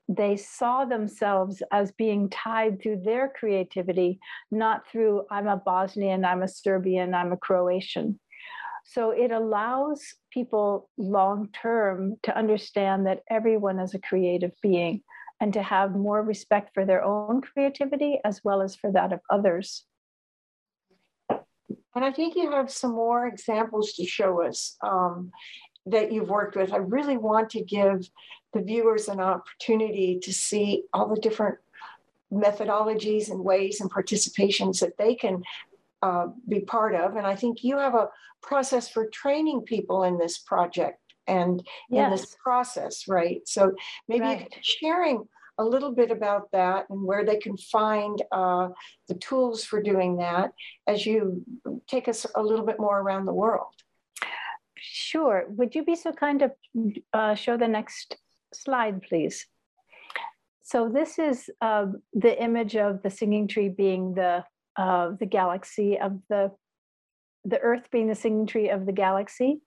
they 0.08 0.36
saw 0.36 0.84
themselves 0.84 1.62
as 1.72 1.90
being 1.90 2.30
tied 2.30 2.80
through 2.80 3.02
their 3.04 3.28
creativity, 3.28 4.20
not 4.52 4.86
through 4.88 5.24
I'm 5.30 5.48
a 5.48 5.56
Bosnian, 5.56 6.24
I'm 6.24 6.44
a 6.44 6.48
Serbian, 6.48 7.12
I'm 7.12 7.32
a 7.32 7.36
Croatian. 7.36 8.20
So 8.84 9.10
it 9.10 9.32
allows 9.32 10.00
people 10.30 10.88
long 10.96 11.48
term 11.60 12.16
to 12.22 12.36
understand 12.38 13.06
that 13.06 13.22
everyone 13.28 13.80
is 13.80 13.94
a 13.94 13.98
creative 13.98 14.52
being 14.62 15.02
and 15.40 15.52
to 15.54 15.62
have 15.62 15.96
more 15.96 16.22
respect 16.22 16.70
for 16.72 16.84
their 16.86 17.02
own 17.02 17.40
creativity 17.40 18.20
as 18.24 18.42
well 18.44 18.62
as 18.62 18.76
for 18.76 18.92
that 18.92 19.12
of 19.12 19.20
others. 19.28 19.84
And 21.96 22.04
I 22.04 22.12
think 22.12 22.36
you 22.36 22.50
have 22.50 22.70
some 22.70 22.92
more 22.92 23.26
examples 23.26 23.94
to 23.94 24.04
show 24.04 24.42
us 24.42 24.76
um, 24.82 25.32
that 25.86 26.12
you've 26.12 26.28
worked 26.28 26.54
with. 26.54 26.72
I 26.74 26.76
really 26.76 27.16
want 27.16 27.48
to 27.50 27.64
give 27.64 28.08
the 28.52 28.60
viewers 28.60 29.08
an 29.08 29.18
opportunity 29.18 30.18
to 30.22 30.32
see 30.32 30.84
all 30.92 31.08
the 31.08 31.20
different 31.20 31.56
methodologies 32.30 33.30
and 33.30 33.42
ways 33.42 33.80
and 33.80 33.90
participations 33.90 34.80
that 34.80 34.98
they 34.98 35.14
can 35.14 35.42
uh, 36.02 36.26
be 36.46 36.60
part 36.60 36.94
of. 36.94 37.16
And 37.16 37.26
I 37.26 37.34
think 37.34 37.64
you 37.64 37.78
have 37.78 37.94
a 37.94 38.10
process 38.42 38.90
for 38.90 39.06
training 39.06 39.62
people 39.62 40.02
in 40.02 40.18
this 40.18 40.36
project 40.36 41.00
and 41.26 41.66
in 41.90 42.10
this 42.10 42.36
process, 42.42 43.08
right? 43.08 43.40
So 43.48 43.72
maybe 44.06 44.24
Right. 44.24 44.54
sharing 44.60 45.26
a 45.58 45.64
little 45.64 45.92
bit 45.92 46.10
about 46.10 46.50
that 46.52 46.86
and 46.90 47.02
where 47.02 47.24
they 47.24 47.36
can 47.36 47.56
find 47.56 48.22
uh, 48.32 48.68
the 49.08 49.14
tools 49.14 49.64
for 49.64 49.80
doing 49.82 50.16
that 50.18 50.52
as 50.86 51.06
you 51.06 51.42
take 51.88 52.08
us 52.08 52.26
a 52.34 52.42
little 52.42 52.66
bit 52.66 52.78
more 52.78 53.00
around 53.00 53.24
the 53.24 53.32
world. 53.32 53.74
Sure. 54.78 55.46
Would 55.48 55.74
you 55.74 55.84
be 55.84 55.96
so 55.96 56.12
kind 56.12 56.40
to 56.40 56.52
uh, 57.12 57.34
show 57.34 57.56
the 57.56 57.68
next 57.68 58.16
slide, 58.52 59.02
please? 59.02 59.46
So 60.62 60.88
this 60.88 61.18
is 61.18 61.48
uh, 61.60 61.86
the 62.12 62.42
image 62.42 62.76
of 62.76 63.02
the 63.02 63.10
singing 63.10 63.46
tree 63.48 63.68
being 63.68 64.14
the 64.14 64.44
uh, 64.76 65.12
the 65.18 65.24
galaxy 65.26 65.98
of 65.98 66.20
the 66.28 66.50
the 67.44 67.60
Earth 67.60 67.88
being 67.90 68.08
the 68.08 68.14
singing 68.14 68.46
tree 68.46 68.68
of 68.68 68.84
the 68.84 68.92
galaxy, 68.92 69.60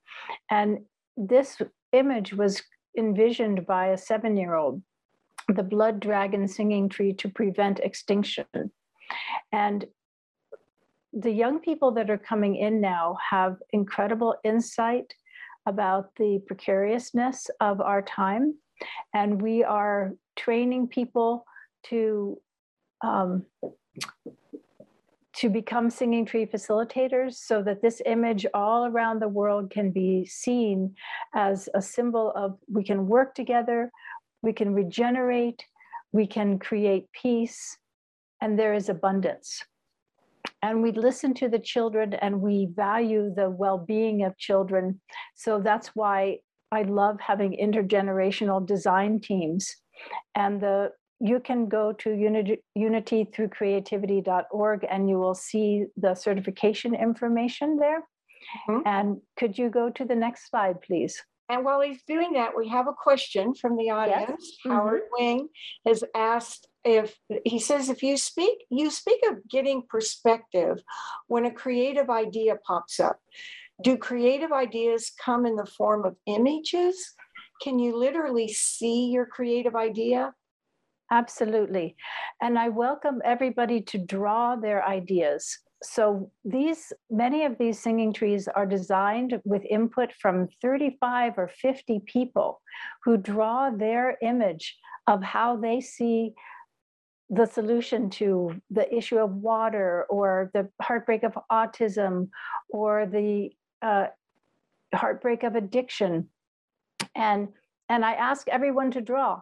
and 0.51 0.79
this 1.15 1.61
image 1.93 2.33
was 2.33 2.61
envisioned 2.97 3.65
by 3.65 3.87
a 3.87 3.97
seven-year-old, 3.97 4.81
the 5.55 5.63
blood 5.63 5.99
dragon 5.99 6.47
singing 6.47 6.89
tree 6.89 7.13
to 7.13 7.29
prevent 7.29 7.79
extinction, 7.79 8.45
and 9.51 9.85
the 11.11 11.31
young 11.31 11.59
people 11.59 11.91
that 11.91 12.09
are 12.09 12.19
coming 12.19 12.55
in 12.55 12.79
now 12.79 13.17
have 13.29 13.57
incredible 13.73 14.35
insight 14.43 15.13
about 15.65 16.15
the 16.17 16.41
precariousness 16.47 17.49
of 17.59 17.81
our 17.81 18.01
time. 18.01 18.55
And 19.13 19.41
we 19.41 19.63
are 19.63 20.13
training 20.37 20.87
people 20.87 21.45
to, 21.87 22.39
um, 23.03 23.45
to 25.35 25.49
become 25.49 25.89
singing 25.89 26.25
tree 26.25 26.45
facilitators 26.45 27.33
so 27.35 27.63
that 27.63 27.81
this 27.81 28.01
image 28.05 28.45
all 28.53 28.85
around 28.85 29.19
the 29.19 29.27
world 29.27 29.71
can 29.71 29.91
be 29.91 30.25
seen 30.25 30.95
as 31.33 31.69
a 31.73 31.81
symbol 31.81 32.31
of 32.35 32.57
we 32.71 32.83
can 32.83 33.07
work 33.07 33.33
together, 33.33 33.91
we 34.41 34.53
can 34.53 34.73
regenerate, 34.73 35.63
we 36.11 36.27
can 36.27 36.59
create 36.59 37.11
peace, 37.11 37.77
and 38.41 38.57
there 38.57 38.73
is 38.73 38.89
abundance. 38.89 39.63
And 40.61 40.81
we 40.81 40.91
listen 40.91 41.33
to 41.35 41.49
the 41.49 41.59
children 41.59 42.13
and 42.15 42.41
we 42.41 42.67
value 42.73 43.33
the 43.33 43.49
well-being 43.49 44.23
of 44.23 44.37
children. 44.37 44.99
So 45.35 45.59
that's 45.59 45.89
why 45.95 46.39
i 46.71 46.83
love 46.83 47.19
having 47.19 47.57
intergenerational 47.57 48.65
design 48.65 49.19
teams. 49.19 49.75
And 50.35 50.61
the 50.61 50.91
you 51.19 51.39
can 51.39 51.67
go 51.67 51.91
to 51.91 52.11
unity, 52.11 52.63
unity 52.75 53.27
through 53.33 53.49
creativity.org 53.49 54.85
and 54.89 55.09
you 55.09 55.17
will 55.19 55.35
see 55.35 55.85
the 55.97 56.15
certification 56.15 56.95
information 56.95 57.77
there. 57.77 58.03
Mhm. 58.67 58.81
and 58.85 59.21
could 59.37 59.57
you 59.57 59.69
go 59.69 59.89
to 59.89 60.05
the 60.05 60.15
next 60.15 60.49
slide 60.49 60.79
please 60.81 61.21
And 61.49 61.65
while 61.65 61.81
he's 61.81 62.03
doing 62.03 62.33
that, 62.33 62.55
we 62.55 62.69
have 62.69 62.87
a 62.87 62.93
question 62.93 63.55
from 63.55 63.75
the 63.75 63.89
audience. 63.89 64.57
Mhm. 64.65 64.71
Howard 64.71 65.01
Wing 65.17 65.49
has 65.85 66.03
asked 66.13 66.67
if 66.85 67.19
he 67.43 67.59
says 67.59 67.89
if 67.89 68.01
you 68.01 68.15
speak 68.15 68.65
you 68.69 68.89
speak 68.89 69.21
of 69.29 69.45
getting 69.49 69.85
perspective 69.89 70.81
when 71.27 71.45
a 71.45 71.51
creative 71.51 72.09
idea 72.09 72.55
pops 72.65 72.99
up. 72.99 73.19
Do 73.81 73.97
creative 73.97 74.51
ideas 74.51 75.11
come 75.23 75.45
in 75.45 75.55
the 75.55 75.65
form 75.65 76.05
of 76.05 76.15
images? 76.25 77.15
Can 77.61 77.79
you 77.79 77.97
literally 77.97 78.47
see 78.47 79.09
your 79.09 79.25
creative 79.25 79.75
idea? 79.75 80.33
Absolutely. 81.11 81.95
And 82.41 82.59
I 82.59 82.69
welcome 82.69 83.21
everybody 83.25 83.81
to 83.81 83.97
draw 83.97 84.55
their 84.55 84.85
ideas. 84.85 85.59
So 85.81 86.29
these 86.43 86.91
many 87.09 87.45
of 87.45 87.57
these 87.57 87.79
singing 87.79 88.11
trees 88.11 88.49
are 88.49 88.65
designed 88.65 89.41
with 89.45 89.63
input 89.63 90.11
from 90.11 90.49
35 90.61 91.37
or 91.37 91.47
50 91.47 92.01
people 92.05 92.61
who 93.03 93.15
draw 93.15 93.69
their 93.69 94.17
image 94.21 94.77
of 95.07 95.23
how 95.23 95.55
they 95.55 95.79
see 95.79 96.33
the 97.29 97.45
solution 97.45 98.09
to 98.09 98.59
the 98.71 98.93
issue 98.93 99.19
of 99.19 99.35
water 99.35 100.05
or 100.09 100.49
the 100.53 100.67
heartbreak 100.81 101.23
of 101.23 101.37
autism 101.51 102.29
or 102.69 103.05
the 103.05 103.49
uh, 103.81 104.07
heartbreak 104.93 105.43
of 105.43 105.55
addiction. 105.55 106.27
And 107.15 107.49
and 107.87 108.05
i 108.05 108.13
ask 108.13 108.47
everyone 108.49 108.91
to 108.91 109.01
draw. 109.01 109.41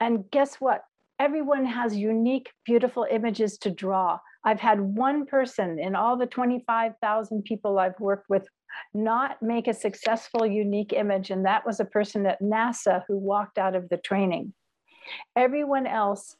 And 0.00 0.30
guess 0.30 0.56
what? 0.56 0.84
Everyone 1.18 1.64
has 1.64 1.96
unique 1.96 2.52
beautiful 2.64 3.06
images 3.10 3.58
to 3.58 3.70
draw 3.70 4.18
i've 4.48 4.60
had 4.60 4.80
one 4.80 5.26
person 5.26 5.78
in 5.78 5.94
all 5.94 6.16
the 6.16 6.26
25000 6.26 7.42
people 7.44 7.78
i've 7.78 7.98
worked 8.00 8.28
with 8.28 8.46
not 8.94 9.42
make 9.42 9.68
a 9.68 9.74
successful 9.74 10.46
unique 10.46 10.92
image 10.92 11.30
and 11.30 11.44
that 11.44 11.66
was 11.66 11.80
a 11.80 11.84
person 11.84 12.26
at 12.26 12.40
nasa 12.40 13.02
who 13.08 13.16
walked 13.16 13.58
out 13.58 13.74
of 13.74 13.88
the 13.88 13.96
training. 13.98 14.52
Everyone 15.36 15.86
else 15.86 16.36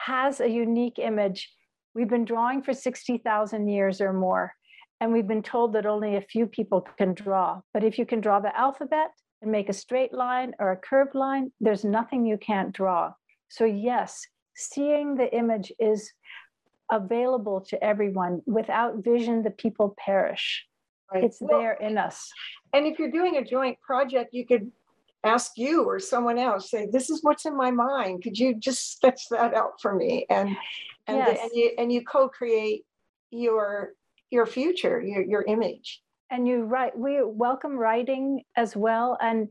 has 0.00 0.40
a 0.40 0.48
unique 0.48 0.98
image. 0.98 1.52
We've 1.94 2.08
been 2.08 2.24
drawing 2.24 2.62
for 2.62 2.72
60000 2.72 3.68
years 3.68 4.00
or 4.00 4.12
more 4.12 4.52
and 5.00 5.12
we've 5.12 5.26
been 5.26 5.42
told 5.42 5.72
that 5.72 5.86
only 5.86 6.16
a 6.16 6.20
few 6.20 6.46
people 6.46 6.86
can 6.96 7.14
draw. 7.14 7.60
But 7.74 7.84
if 7.84 7.98
you 7.98 8.06
can 8.06 8.20
draw 8.20 8.40
the 8.40 8.56
alphabet 8.56 9.10
and 9.40 9.50
make 9.50 9.68
a 9.68 9.74
straight 9.74 10.14
line 10.14 10.52
or 10.60 10.72
a 10.72 10.76
curved 10.76 11.14
line, 11.14 11.50
there's 11.60 11.84
nothing 11.84 12.24
you 12.24 12.38
can't 12.38 12.72
draw. 12.72 13.12
So, 13.48 13.64
yes, 13.64 14.24
seeing 14.54 15.16
the 15.16 15.34
image 15.36 15.72
is 15.80 16.12
available 16.92 17.60
to 17.62 17.82
everyone. 17.82 18.42
Without 18.46 19.02
vision, 19.02 19.42
the 19.42 19.50
people 19.50 19.96
perish. 19.98 20.64
Right. 21.12 21.24
It's 21.24 21.40
Well, 21.40 21.58
there 21.58 21.72
in 21.72 21.98
us. 21.98 22.30
And 22.72 22.86
if 22.86 22.98
you're 22.98 23.10
doing 23.10 23.36
a 23.36 23.44
joint 23.44 23.80
project, 23.80 24.32
you 24.32 24.46
could 24.46 24.70
ask 25.24 25.52
you 25.56 25.84
or 25.84 25.98
someone 25.98 26.38
else, 26.38 26.70
say, 26.70 26.86
this 26.90 27.10
is 27.10 27.22
what's 27.22 27.46
in 27.46 27.56
my 27.56 27.70
mind. 27.70 28.22
Could 28.22 28.38
you 28.38 28.54
just 28.54 28.92
sketch 28.92 29.28
that 29.30 29.54
out 29.54 29.80
for 29.80 29.94
me? 29.94 30.26
And 30.30 30.56
and, 31.08 31.16
Yes. 31.18 31.40
and 31.42 31.50
you 31.54 31.70
and 31.78 31.92
you 31.92 32.04
co-create 32.04 32.84
your 33.30 33.94
your 34.30 34.46
future, 34.46 35.00
your 35.00 35.22
your 35.22 35.42
image. 35.42 36.02
And 36.30 36.48
you 36.48 36.64
write, 36.64 36.96
we 36.96 37.22
welcome 37.22 37.76
writing 37.76 38.42
as 38.56 38.74
well. 38.74 39.18
And 39.20 39.48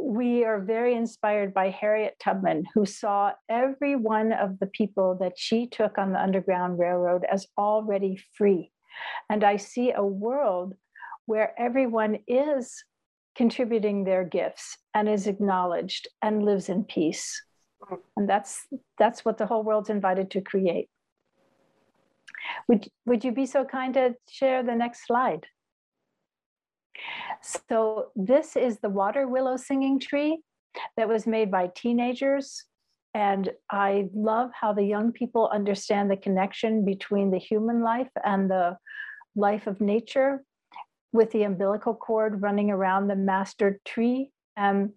we 0.00 0.44
are 0.44 0.60
very 0.60 0.94
inspired 0.94 1.52
by 1.52 1.70
Harriet 1.70 2.16
Tubman, 2.20 2.64
who 2.74 2.86
saw 2.86 3.32
every 3.48 3.96
one 3.96 4.32
of 4.32 4.58
the 4.58 4.66
people 4.66 5.16
that 5.20 5.36
she 5.36 5.66
took 5.66 5.98
on 5.98 6.12
the 6.12 6.22
Underground 6.22 6.78
Railroad 6.78 7.24
as 7.30 7.46
already 7.58 8.18
free. 8.34 8.70
And 9.28 9.44
I 9.44 9.56
see 9.56 9.92
a 9.92 10.04
world 10.04 10.74
where 11.26 11.52
everyone 11.58 12.18
is 12.26 12.84
contributing 13.36 14.04
their 14.04 14.24
gifts 14.24 14.78
and 14.94 15.08
is 15.08 15.26
acknowledged 15.26 16.08
and 16.22 16.44
lives 16.44 16.68
in 16.68 16.84
peace. 16.84 17.42
And 18.16 18.28
that's 18.28 18.66
that's 18.98 19.24
what 19.24 19.38
the 19.38 19.46
whole 19.46 19.62
world's 19.62 19.90
invited 19.90 20.30
to 20.32 20.40
create. 20.40 20.88
Would, 22.68 22.88
would 23.06 23.24
you 23.24 23.32
be 23.32 23.46
so 23.46 23.64
kind 23.64 23.94
to 23.94 24.14
share 24.28 24.62
the 24.62 24.74
next 24.74 25.06
slide? 25.06 25.46
So 27.42 28.08
this 28.16 28.56
is 28.56 28.78
the 28.78 28.88
water 28.88 29.26
willow 29.28 29.56
singing 29.56 29.98
tree 30.00 30.40
that 30.96 31.08
was 31.08 31.26
made 31.26 31.50
by 31.50 31.70
teenagers. 31.74 32.64
And 33.14 33.50
I 33.70 34.08
love 34.14 34.50
how 34.52 34.72
the 34.72 34.84
young 34.84 35.12
people 35.12 35.50
understand 35.52 36.10
the 36.10 36.16
connection 36.16 36.84
between 36.84 37.30
the 37.30 37.38
human 37.38 37.82
life 37.82 38.10
and 38.24 38.50
the 38.50 38.76
life 39.34 39.66
of 39.66 39.80
nature 39.80 40.44
with 41.12 41.30
the 41.32 41.44
umbilical 41.44 41.94
cord 41.94 42.42
running 42.42 42.70
around 42.70 43.08
the 43.08 43.16
master 43.16 43.80
tree. 43.84 44.30
And 44.56 44.92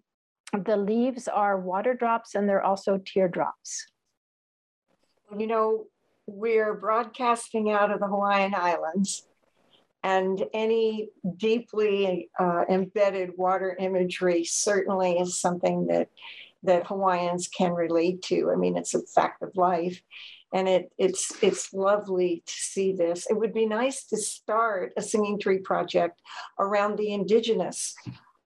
the 0.52 0.76
leaves 0.76 1.28
are 1.28 1.58
water 1.58 1.94
drops 1.94 2.34
and 2.34 2.48
they're 2.48 2.62
also 2.62 3.00
teardrops. 3.04 3.86
You 5.36 5.46
know, 5.46 5.86
we're 6.26 6.74
broadcasting 6.74 7.70
out 7.70 7.90
of 7.90 8.00
the 8.00 8.06
Hawaiian 8.06 8.54
Islands, 8.54 9.26
and 10.02 10.44
any 10.52 11.08
deeply 11.36 12.28
uh, 12.38 12.64
embedded 12.68 13.30
water 13.36 13.76
imagery 13.78 14.44
certainly 14.44 15.18
is 15.18 15.40
something 15.40 15.86
that 15.86 16.08
that 16.64 16.86
Hawaiians 16.86 17.48
can 17.48 17.72
relate 17.72 18.22
to. 18.22 18.50
I 18.52 18.56
mean, 18.56 18.76
it's 18.76 18.94
a 18.94 19.02
fact 19.02 19.42
of 19.42 19.56
life, 19.56 20.00
and 20.52 20.68
it 20.68 20.92
it's 20.98 21.32
it's 21.42 21.72
lovely 21.72 22.42
to 22.46 22.52
see 22.52 22.92
this. 22.92 23.26
It 23.28 23.34
would 23.34 23.54
be 23.54 23.66
nice 23.66 24.04
to 24.06 24.16
start 24.16 24.92
a 24.96 25.02
singing 25.02 25.38
tree 25.38 25.58
project 25.58 26.20
around 26.58 26.96
the 26.96 27.12
indigenous 27.12 27.94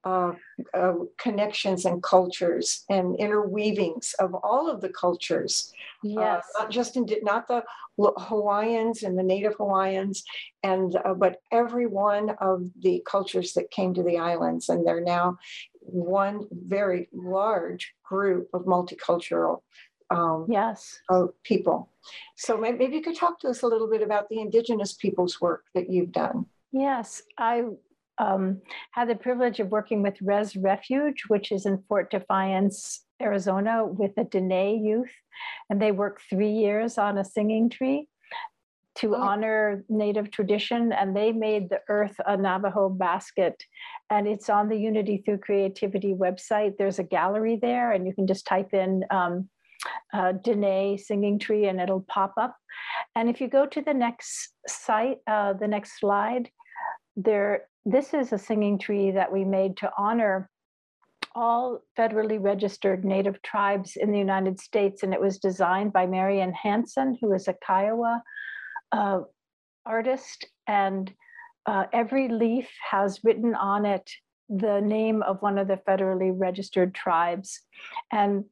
uh, 0.07 0.31
uh, 0.73 0.93
connections 1.17 1.85
and 1.85 2.01
cultures 2.01 2.85
and 2.89 3.17
interweavings 3.19 4.13
of 4.19 4.29
all 4.49 4.69
of 4.71 4.79
the 4.81 4.93
cultures 5.03 5.73
Yes. 6.03 6.45
uh, 6.55 6.63
not 6.63 6.71
just 6.71 6.95
in 6.95 7.07
not 7.23 7.47
the 7.47 7.63
Hawaiians 7.97 9.03
and 9.03 9.17
the 9.17 9.23
Native 9.23 9.55
Hawaiians, 9.55 10.23
and 10.63 10.95
uh, 11.03 11.13
but 11.13 11.37
every 11.51 11.87
one 11.87 12.31
of 12.41 12.69
the 12.79 13.03
cultures 13.05 13.53
that 13.53 13.71
came 13.71 13.93
to 13.95 14.03
the 14.03 14.17
islands, 14.17 14.69
and 14.69 14.85
they're 14.85 15.01
now 15.01 15.37
one 15.81 16.47
very 16.51 17.09
large 17.11 17.93
group 18.03 18.49
of 18.53 18.65
multicultural 18.65 19.61
um, 20.09 20.45
yes. 20.49 20.99
uh, 21.09 21.27
people. 21.43 21.89
So 22.35 22.57
maybe, 22.57 22.77
maybe 22.77 22.95
you 22.97 23.01
could 23.01 23.17
talk 23.17 23.39
to 23.41 23.49
us 23.49 23.63
a 23.63 23.67
little 23.67 23.89
bit 23.89 24.01
about 24.01 24.29
the 24.29 24.39
indigenous 24.39 24.93
people's 24.93 25.41
work 25.41 25.63
that 25.73 25.89
you've 25.89 26.11
done. 26.11 26.45
Yes, 26.71 27.23
I 27.37 27.63
um, 28.19 28.61
had 28.91 29.09
the 29.09 29.15
privilege 29.15 29.59
of 29.59 29.69
working 29.69 30.01
with 30.01 30.15
Rez 30.21 30.55
Refuge, 30.55 31.23
which 31.27 31.51
is 31.51 31.65
in 31.65 31.83
Fort 31.87 32.09
Defiance, 32.11 33.05
Arizona, 33.21 33.85
with 33.85 34.15
the 34.15 34.23
Dene 34.23 34.83
youth. 34.83 35.11
And 35.69 35.81
they 35.81 35.91
worked 35.91 36.23
three 36.29 36.51
years 36.51 36.97
on 36.97 37.17
a 37.17 37.25
singing 37.25 37.69
tree 37.69 38.07
to 38.95 39.15
Oh. 39.15 39.21
honor 39.21 39.83
Native 39.89 40.31
tradition. 40.31 40.91
And 40.91 41.15
they 41.15 41.31
made 41.31 41.69
the 41.69 41.81
Earth 41.87 42.15
a 42.25 42.35
Navajo 42.35 42.89
basket. 42.89 43.63
And 44.09 44.27
it's 44.27 44.49
on 44.49 44.69
the 44.69 44.77
Unity 44.77 45.21
Through 45.23 45.39
Creativity 45.39 46.13
website. 46.13 46.77
There's 46.77 46.99
a 46.99 47.03
gallery 47.03 47.57
there, 47.61 47.91
and 47.91 48.07
you 48.07 48.13
can 48.13 48.25
just 48.25 48.47
type 48.47 48.73
in 48.73 49.03
um, 49.11 49.49
uh, 50.13 50.31
Dene 50.31 50.97
singing 50.97 51.39
tree 51.39 51.67
and 51.67 51.79
it'll 51.79 52.05
pop 52.07 52.33
up. 52.37 52.55
And 53.15 53.29
if 53.29 53.39
you 53.41 53.47
go 53.47 53.65
to 53.65 53.81
the 53.81 53.93
next 53.93 54.53
site, 54.67 55.17
uh, 55.27 55.53
the 55.53 55.67
next 55.67 55.99
slide, 55.99 56.49
there 57.17 57.67
this 57.85 58.13
is 58.13 58.31
a 58.31 58.37
singing 58.37 58.77
tree 58.77 59.11
that 59.11 59.31
we 59.31 59.43
made 59.43 59.75
to 59.77 59.91
honor 59.97 60.49
all 61.35 61.81
federally 61.97 62.41
registered 62.41 63.05
native 63.05 63.41
tribes 63.41 63.95
in 63.95 64.11
the 64.11 64.17
United 64.17 64.59
States, 64.59 65.03
and 65.03 65.13
it 65.13 65.21
was 65.21 65.37
designed 65.37 65.93
by 65.93 66.05
Marian 66.05 66.53
Hansen, 66.53 67.17
who 67.21 67.33
is 67.33 67.47
a 67.47 67.55
Kiowa 67.65 68.21
uh, 68.91 69.19
artist, 69.85 70.47
and 70.67 71.13
uh, 71.65 71.85
every 71.93 72.27
leaf 72.27 72.67
has 72.89 73.23
written 73.23 73.55
on 73.55 73.85
it 73.85 74.09
the 74.49 74.79
name 74.79 75.21
of 75.23 75.41
one 75.41 75.57
of 75.57 75.67
the 75.67 75.79
federally 75.87 76.31
registered 76.33 76.95
tribes, 76.95 77.61
and 78.11 78.45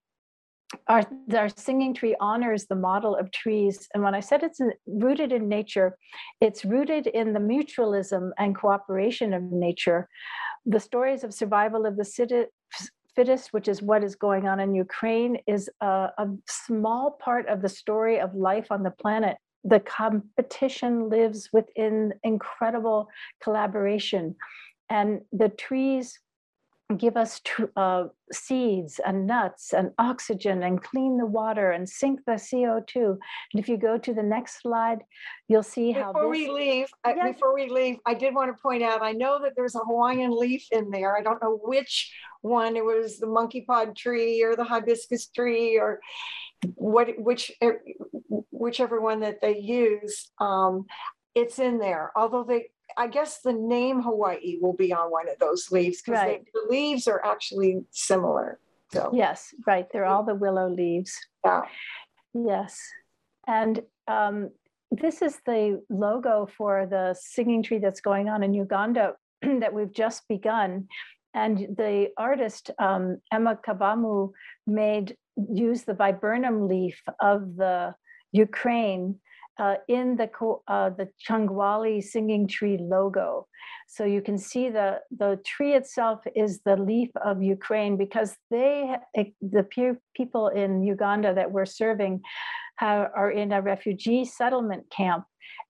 our, 0.88 1.04
our 1.36 1.50
singing 1.50 1.94
tree 1.94 2.16
honors 2.20 2.66
the 2.66 2.76
model 2.76 3.16
of 3.16 3.32
trees. 3.32 3.88
And 3.94 4.04
when 4.04 4.16
I 4.16 4.20
said 4.20 4.44
it's 4.44 4.60
rooted 4.88 5.32
in 5.32 5.48
nature, 5.48 5.98
it's 6.42 6.66
rooted 6.66 7.08
in 7.08 7.34
the 7.34 7.40
mutualism 7.40 8.32
and 8.38 8.56
cooperation 8.56 9.34
of 9.34 9.44
nature. 9.44 10.08
The 10.66 10.80
stories 10.80 11.24
of 11.24 11.34
survival 11.34 11.86
of 11.86 11.98
the 11.98 12.50
fittest, 13.16 13.54
which 13.54 13.68
is 13.68 13.82
what 13.82 14.04
is 14.04 14.16
going 14.16 14.48
on 14.48 14.60
in 14.60 14.76
Ukraine, 14.76 15.38
is 15.48 15.70
a, 15.82 16.10
a 16.18 16.28
small 16.48 17.18
part 17.20 17.48
of 17.48 17.62
the 17.62 17.70
story 17.70 18.20
of 18.20 18.34
life 18.34 18.68
on 18.72 18.84
the 18.84 18.92
planet. 18.92 19.38
The 19.64 19.80
competition 19.80 21.10
lives 21.10 21.50
within 21.52 22.14
incredible 22.24 23.08
collaboration. 23.42 24.36
And 24.90 25.22
the 25.32 25.50
trees 25.50 26.20
give 26.98 27.18
us 27.18 27.42
tr- 27.44 27.66
uh, 27.76 28.06
seeds 28.32 29.00
and 29.04 29.26
nuts 29.26 29.74
and 29.74 29.92
oxygen 29.98 30.62
and 30.62 30.84
clean 30.84 31.18
the 31.18 31.26
water 31.26 31.72
and 31.72 31.90
sink 31.90 32.20
the 32.26 32.34
CO2. 32.34 32.96
And 32.96 33.20
if 33.56 33.68
you 33.68 33.78
go 33.78 33.98
to 33.98 34.14
the 34.14 34.22
next 34.22 34.62
slide, 34.62 35.00
you'll 35.48 35.64
see 35.64 35.92
how 35.92 36.14
Before 36.14 36.32
this, 36.32 36.48
we 36.48 36.52
leave, 36.52 36.88
I- 37.04 37.32
before 37.32 37.56
we 37.56 37.70
leave, 37.70 37.98
I 38.06 38.14
did 38.14 38.36
want 38.36 38.56
to 38.56 38.62
point 38.62 38.84
out, 38.84 39.02
I 39.02 39.14
know 39.14 39.40
that 39.42 39.54
there's 39.56 39.76
a 39.76 39.80
Hawaiian 39.80 40.38
leaf 40.38 40.68
in 40.72 40.92
there. 40.92 41.18
I 41.18 41.22
don't 41.22 41.42
know 41.42 41.60
which 41.64 42.14
one. 42.42 42.76
It 42.76 42.86
was 42.86 43.18
the 43.18 43.28
monkey 43.28 43.62
pod 43.62 43.96
tree 43.96 44.44
or 44.44 44.56
the 44.56 44.64
hibiscus 44.64 45.28
tree 45.28 45.80
or 45.80 46.00
what, 46.76 47.10
which, 47.18 47.52
er, 47.64 47.82
whichever 48.52 49.02
one 49.02 49.22
that 49.22 49.42
they 49.42 49.58
use. 49.58 50.32
Um, 50.40 50.86
it's 51.34 51.58
in 51.58 51.80
there, 51.80 52.12
although 52.16 52.44
they, 52.44 52.68
I 52.98 53.08
guess 53.08 53.40
the 53.42 53.54
name 53.54 54.02
Hawaii 54.02 54.58
will 54.62 54.74
be 54.74 54.94
on 54.94 55.12
one 55.12 55.28
of 55.30 55.38
those 55.40 55.72
leaves 55.72 56.02
because 56.02 56.20
Right. 56.22 56.46
the 56.54 56.66
leaves 56.70 57.08
are 57.08 57.24
actually 57.26 57.86
similar. 57.92 58.60
So, 58.94 59.12
yes, 59.14 59.54
right, 59.68 59.88
they're 59.92 60.06
all 60.06 60.24
the 60.24 60.36
willow 60.36 60.70
leaves. 60.70 61.14
yeah. 61.44 61.62
Yes. 62.34 62.80
And 63.48 63.82
um, 64.08 64.50
this 64.92 65.22
is 65.22 65.40
the 65.46 65.82
logo 65.90 66.48
for 66.58 66.86
the 66.86 67.16
singing 67.20 67.64
tree 67.64 67.80
that's 67.80 68.02
going 68.02 68.28
on 68.30 68.44
in 68.44 68.54
Uganda 68.54 69.16
that 69.42 69.74
we've 69.74 69.92
just 69.94 70.28
begun. 70.28 70.88
And 71.34 71.58
the 71.78 72.10
artist, 72.18 72.72
um, 72.80 73.18
Emma 73.32 73.58
Kabamu, 73.66 74.32
made 74.68 75.16
use 75.52 75.84
the 75.84 75.94
viburnum 75.94 76.68
leaf 76.68 77.02
of 77.22 77.56
the 77.58 77.94
Ukraine 78.32 79.20
uh, 79.60 79.76
in 79.88 80.16
the 80.18 80.30
uh, 80.68 80.90
the 80.90 81.10
Kyangwali 81.28 82.04
singing 82.04 82.48
tree 82.48 82.78
logo. 82.80 83.48
So 83.88 84.04
you 84.04 84.22
can 84.22 84.38
see 84.38 84.70
the 84.70 85.00
the 85.16 85.40
tree 85.46 85.74
itself 85.74 86.22
is 86.36 86.62
the 86.66 86.76
leaf 86.76 87.10
of 87.24 87.42
Ukraine 87.42 87.98
because 87.98 88.36
they 88.52 88.96
eh, 89.16 89.26
the 89.42 89.66
people 90.16 90.48
in 90.50 90.84
Uganda 90.84 91.34
that 91.34 91.52
we're 91.52 91.66
serving 91.66 92.22
have, 92.78 93.12
are 93.16 93.32
in 93.32 93.52
a 93.54 93.62
refugee 93.62 94.26
settlement 94.26 94.90
camp, 94.90 95.26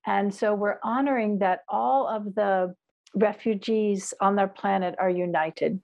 and 0.06 0.34
so 0.34 0.54
we're 0.54 0.80
honoring 0.84 1.40
that 1.40 1.60
all 1.70 2.08
of 2.08 2.36
the 2.36 2.74
refugees 3.16 4.14
on 4.20 4.36
their 4.36 4.48
planet 4.48 4.96
are 5.00 5.10
united. 5.10 5.80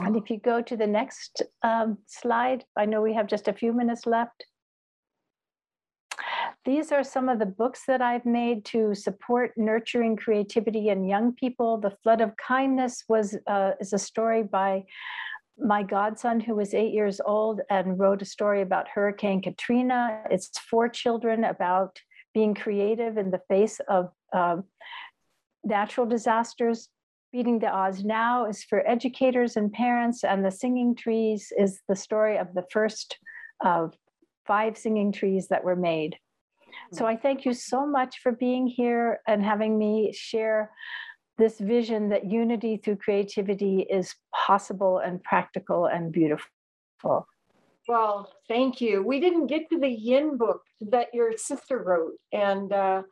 And 0.00 0.16
if 0.16 0.28
you 0.28 0.38
go 0.38 0.60
to 0.60 0.76
the 0.76 0.86
next 0.86 1.42
um, 1.62 1.98
slide, 2.06 2.64
I 2.76 2.84
know 2.84 3.00
we 3.00 3.14
have 3.14 3.28
just 3.28 3.48
a 3.48 3.52
few 3.52 3.72
minutes 3.72 4.06
left. 4.06 4.44
These 6.64 6.92
are 6.92 7.04
some 7.04 7.28
of 7.28 7.38
the 7.38 7.46
books 7.46 7.82
that 7.86 8.00
I've 8.00 8.24
made 8.24 8.64
to 8.66 8.94
support 8.94 9.52
nurturing 9.56 10.16
creativity 10.16 10.88
in 10.88 11.04
young 11.04 11.34
people. 11.34 11.76
The 11.76 11.96
Flood 12.02 12.22
of 12.22 12.36
Kindness 12.38 13.04
was 13.06 13.36
uh, 13.46 13.72
is 13.80 13.92
a 13.92 13.98
story 13.98 14.42
by 14.42 14.84
my 15.58 15.82
godson, 15.82 16.40
who 16.40 16.54
was 16.54 16.72
eight 16.72 16.94
years 16.94 17.20
old 17.24 17.60
and 17.68 17.98
wrote 17.98 18.22
a 18.22 18.24
story 18.24 18.62
about 18.62 18.88
Hurricane 18.88 19.42
Katrina. 19.42 20.22
It's 20.30 20.58
for 20.58 20.88
children 20.88 21.44
about 21.44 22.00
being 22.32 22.54
creative 22.54 23.18
in 23.18 23.30
the 23.30 23.42
face 23.48 23.78
of 23.88 24.10
uh, 24.32 24.56
natural 25.64 26.06
disasters. 26.06 26.88
Beating 27.30 27.58
the 27.58 27.68
Odds 27.68 28.04
Now 28.04 28.46
is 28.46 28.64
for 28.64 28.88
educators 28.88 29.56
and 29.56 29.72
parents, 29.72 30.24
and 30.24 30.44
The 30.44 30.50
Singing 30.50 30.94
Trees 30.94 31.52
is 31.58 31.80
the 31.88 31.96
story 31.96 32.38
of 32.38 32.54
the 32.54 32.64
first 32.70 33.18
of 33.62 33.94
five 34.46 34.78
singing 34.78 35.12
trees 35.12 35.48
that 35.48 35.64
were 35.64 35.76
made. 35.76 36.16
So 36.92 37.06
I 37.06 37.16
thank 37.16 37.44
you 37.44 37.52
so 37.52 37.86
much 37.86 38.18
for 38.22 38.32
being 38.32 38.66
here 38.66 39.20
and 39.26 39.44
having 39.44 39.78
me 39.78 40.12
share 40.12 40.70
this 41.36 41.58
vision 41.58 42.08
that 42.10 42.30
unity 42.30 42.76
through 42.76 42.96
creativity 42.96 43.86
is 43.90 44.14
possible 44.32 44.98
and 44.98 45.22
practical 45.22 45.86
and 45.86 46.12
beautiful. 46.12 47.26
Well, 47.88 48.32
thank 48.48 48.80
you. 48.80 49.02
We 49.02 49.20
didn't 49.20 49.48
get 49.48 49.68
to 49.70 49.78
the 49.78 49.88
yin 49.88 50.38
book 50.38 50.62
that 50.80 51.08
your 51.12 51.36
sister 51.36 51.82
wrote, 51.82 52.14
and 52.32 52.72
uh, 52.72 53.02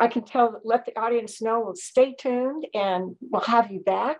I 0.00 0.08
can 0.08 0.24
tell, 0.24 0.60
let 0.64 0.86
the 0.86 0.98
audience 0.98 1.42
know, 1.42 1.60
we'll 1.60 1.74
stay 1.74 2.14
tuned 2.18 2.66
and 2.74 3.16
we'll 3.20 3.42
have 3.42 3.70
you 3.70 3.80
back. 3.80 4.18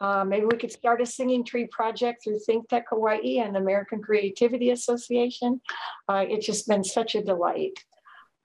Uh, 0.00 0.24
maybe 0.24 0.46
we 0.46 0.58
could 0.58 0.72
start 0.72 1.00
a 1.00 1.06
singing 1.06 1.44
tree 1.44 1.66
project 1.70 2.24
through 2.24 2.38
Think 2.40 2.68
Tech 2.68 2.84
Hawaii 2.90 3.38
and 3.38 3.56
American 3.56 4.02
Creativity 4.02 4.70
Association. 4.70 5.60
Uh, 6.08 6.24
it's 6.28 6.46
just 6.46 6.68
been 6.68 6.84
such 6.84 7.14
a 7.14 7.22
delight. 7.22 7.78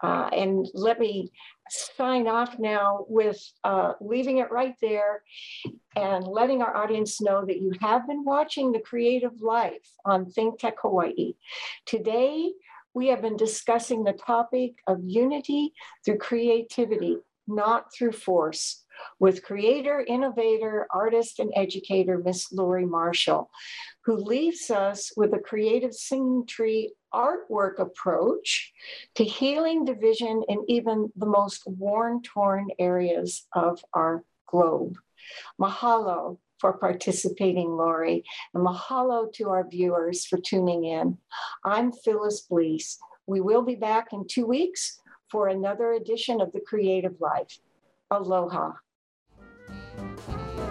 Uh, 0.02 0.30
and 0.36 0.68
let 0.74 1.00
me 1.00 1.32
sign 1.70 2.28
off 2.28 2.58
now 2.58 3.06
with 3.08 3.40
uh, 3.64 3.94
leaving 4.02 4.40
it 4.40 4.52
right 4.52 4.76
there 4.82 5.22
and 5.96 6.26
letting 6.26 6.62
our 6.62 6.76
audience 6.76 7.22
know 7.22 7.46
that 7.46 7.62
you 7.62 7.72
have 7.80 8.08
been 8.08 8.24
watching 8.24 8.72
The 8.72 8.80
Creative 8.80 9.40
Life 9.42 9.88
on 10.04 10.26
Think 10.26 10.60
Tech 10.60 10.76
Hawaii. 10.82 11.34
Today, 11.86 12.52
we 12.94 13.08
have 13.08 13.22
been 13.22 13.38
discussing 13.38 14.04
the 14.04 14.14
topic 14.14 14.74
of 14.88 15.00
unity 15.06 15.74
through 16.04 16.18
creativity, 16.18 17.18
not 17.48 17.94
through 17.94 18.12
force, 18.12 18.81
with 19.20 19.44
creator, 19.44 20.04
innovator, 20.08 20.88
artist, 20.92 21.40
and 21.40 21.52
educator, 21.56 22.18
Miss 22.18 22.52
Lori 22.52 22.86
Marshall, 22.86 23.50
who 24.06 24.16
leaves 24.16 24.72
us 24.72 25.12
with 25.16 25.34
a 25.34 25.40
creative 25.40 25.94
singing 25.94 26.46
tree 26.48 26.94
artwork 27.14 27.80
approach 27.80 28.72
to 29.16 29.24
healing 29.24 29.86
division 29.86 30.44
in 30.48 30.64
even 30.68 31.12
the 31.16 31.26
most 31.26 31.64
worn, 31.66 32.22
torn 32.22 32.68
areas 32.80 33.48
of 33.54 33.84
our 33.94 34.24
globe. 34.48 34.98
Mahalo 35.60 36.38
for 36.60 36.74
participating, 36.74 37.70
Lori, 37.76 38.24
and 38.54 38.66
mahalo 38.66 39.34
to 39.34 39.50
our 39.50 39.68
viewers 39.68 40.26
for 40.26 40.38
tuning 40.38 40.86
in. 40.86 41.18
I'm 41.66 41.92
Phyllis 41.92 42.46
Blees. 42.50 42.98
We 43.26 43.42
will 43.42 43.64
be 43.64 43.76
back 43.76 44.14
in 44.14 44.28
two 44.28 44.46
weeks 44.46 45.00
for 45.30 45.48
another 45.48 45.94
edition 45.94 46.40
of 46.40 46.52
The 46.52 46.62
Creative 46.62 47.20
Life. 47.20 47.60
Aloha. 48.12 48.74
Música 50.02 50.71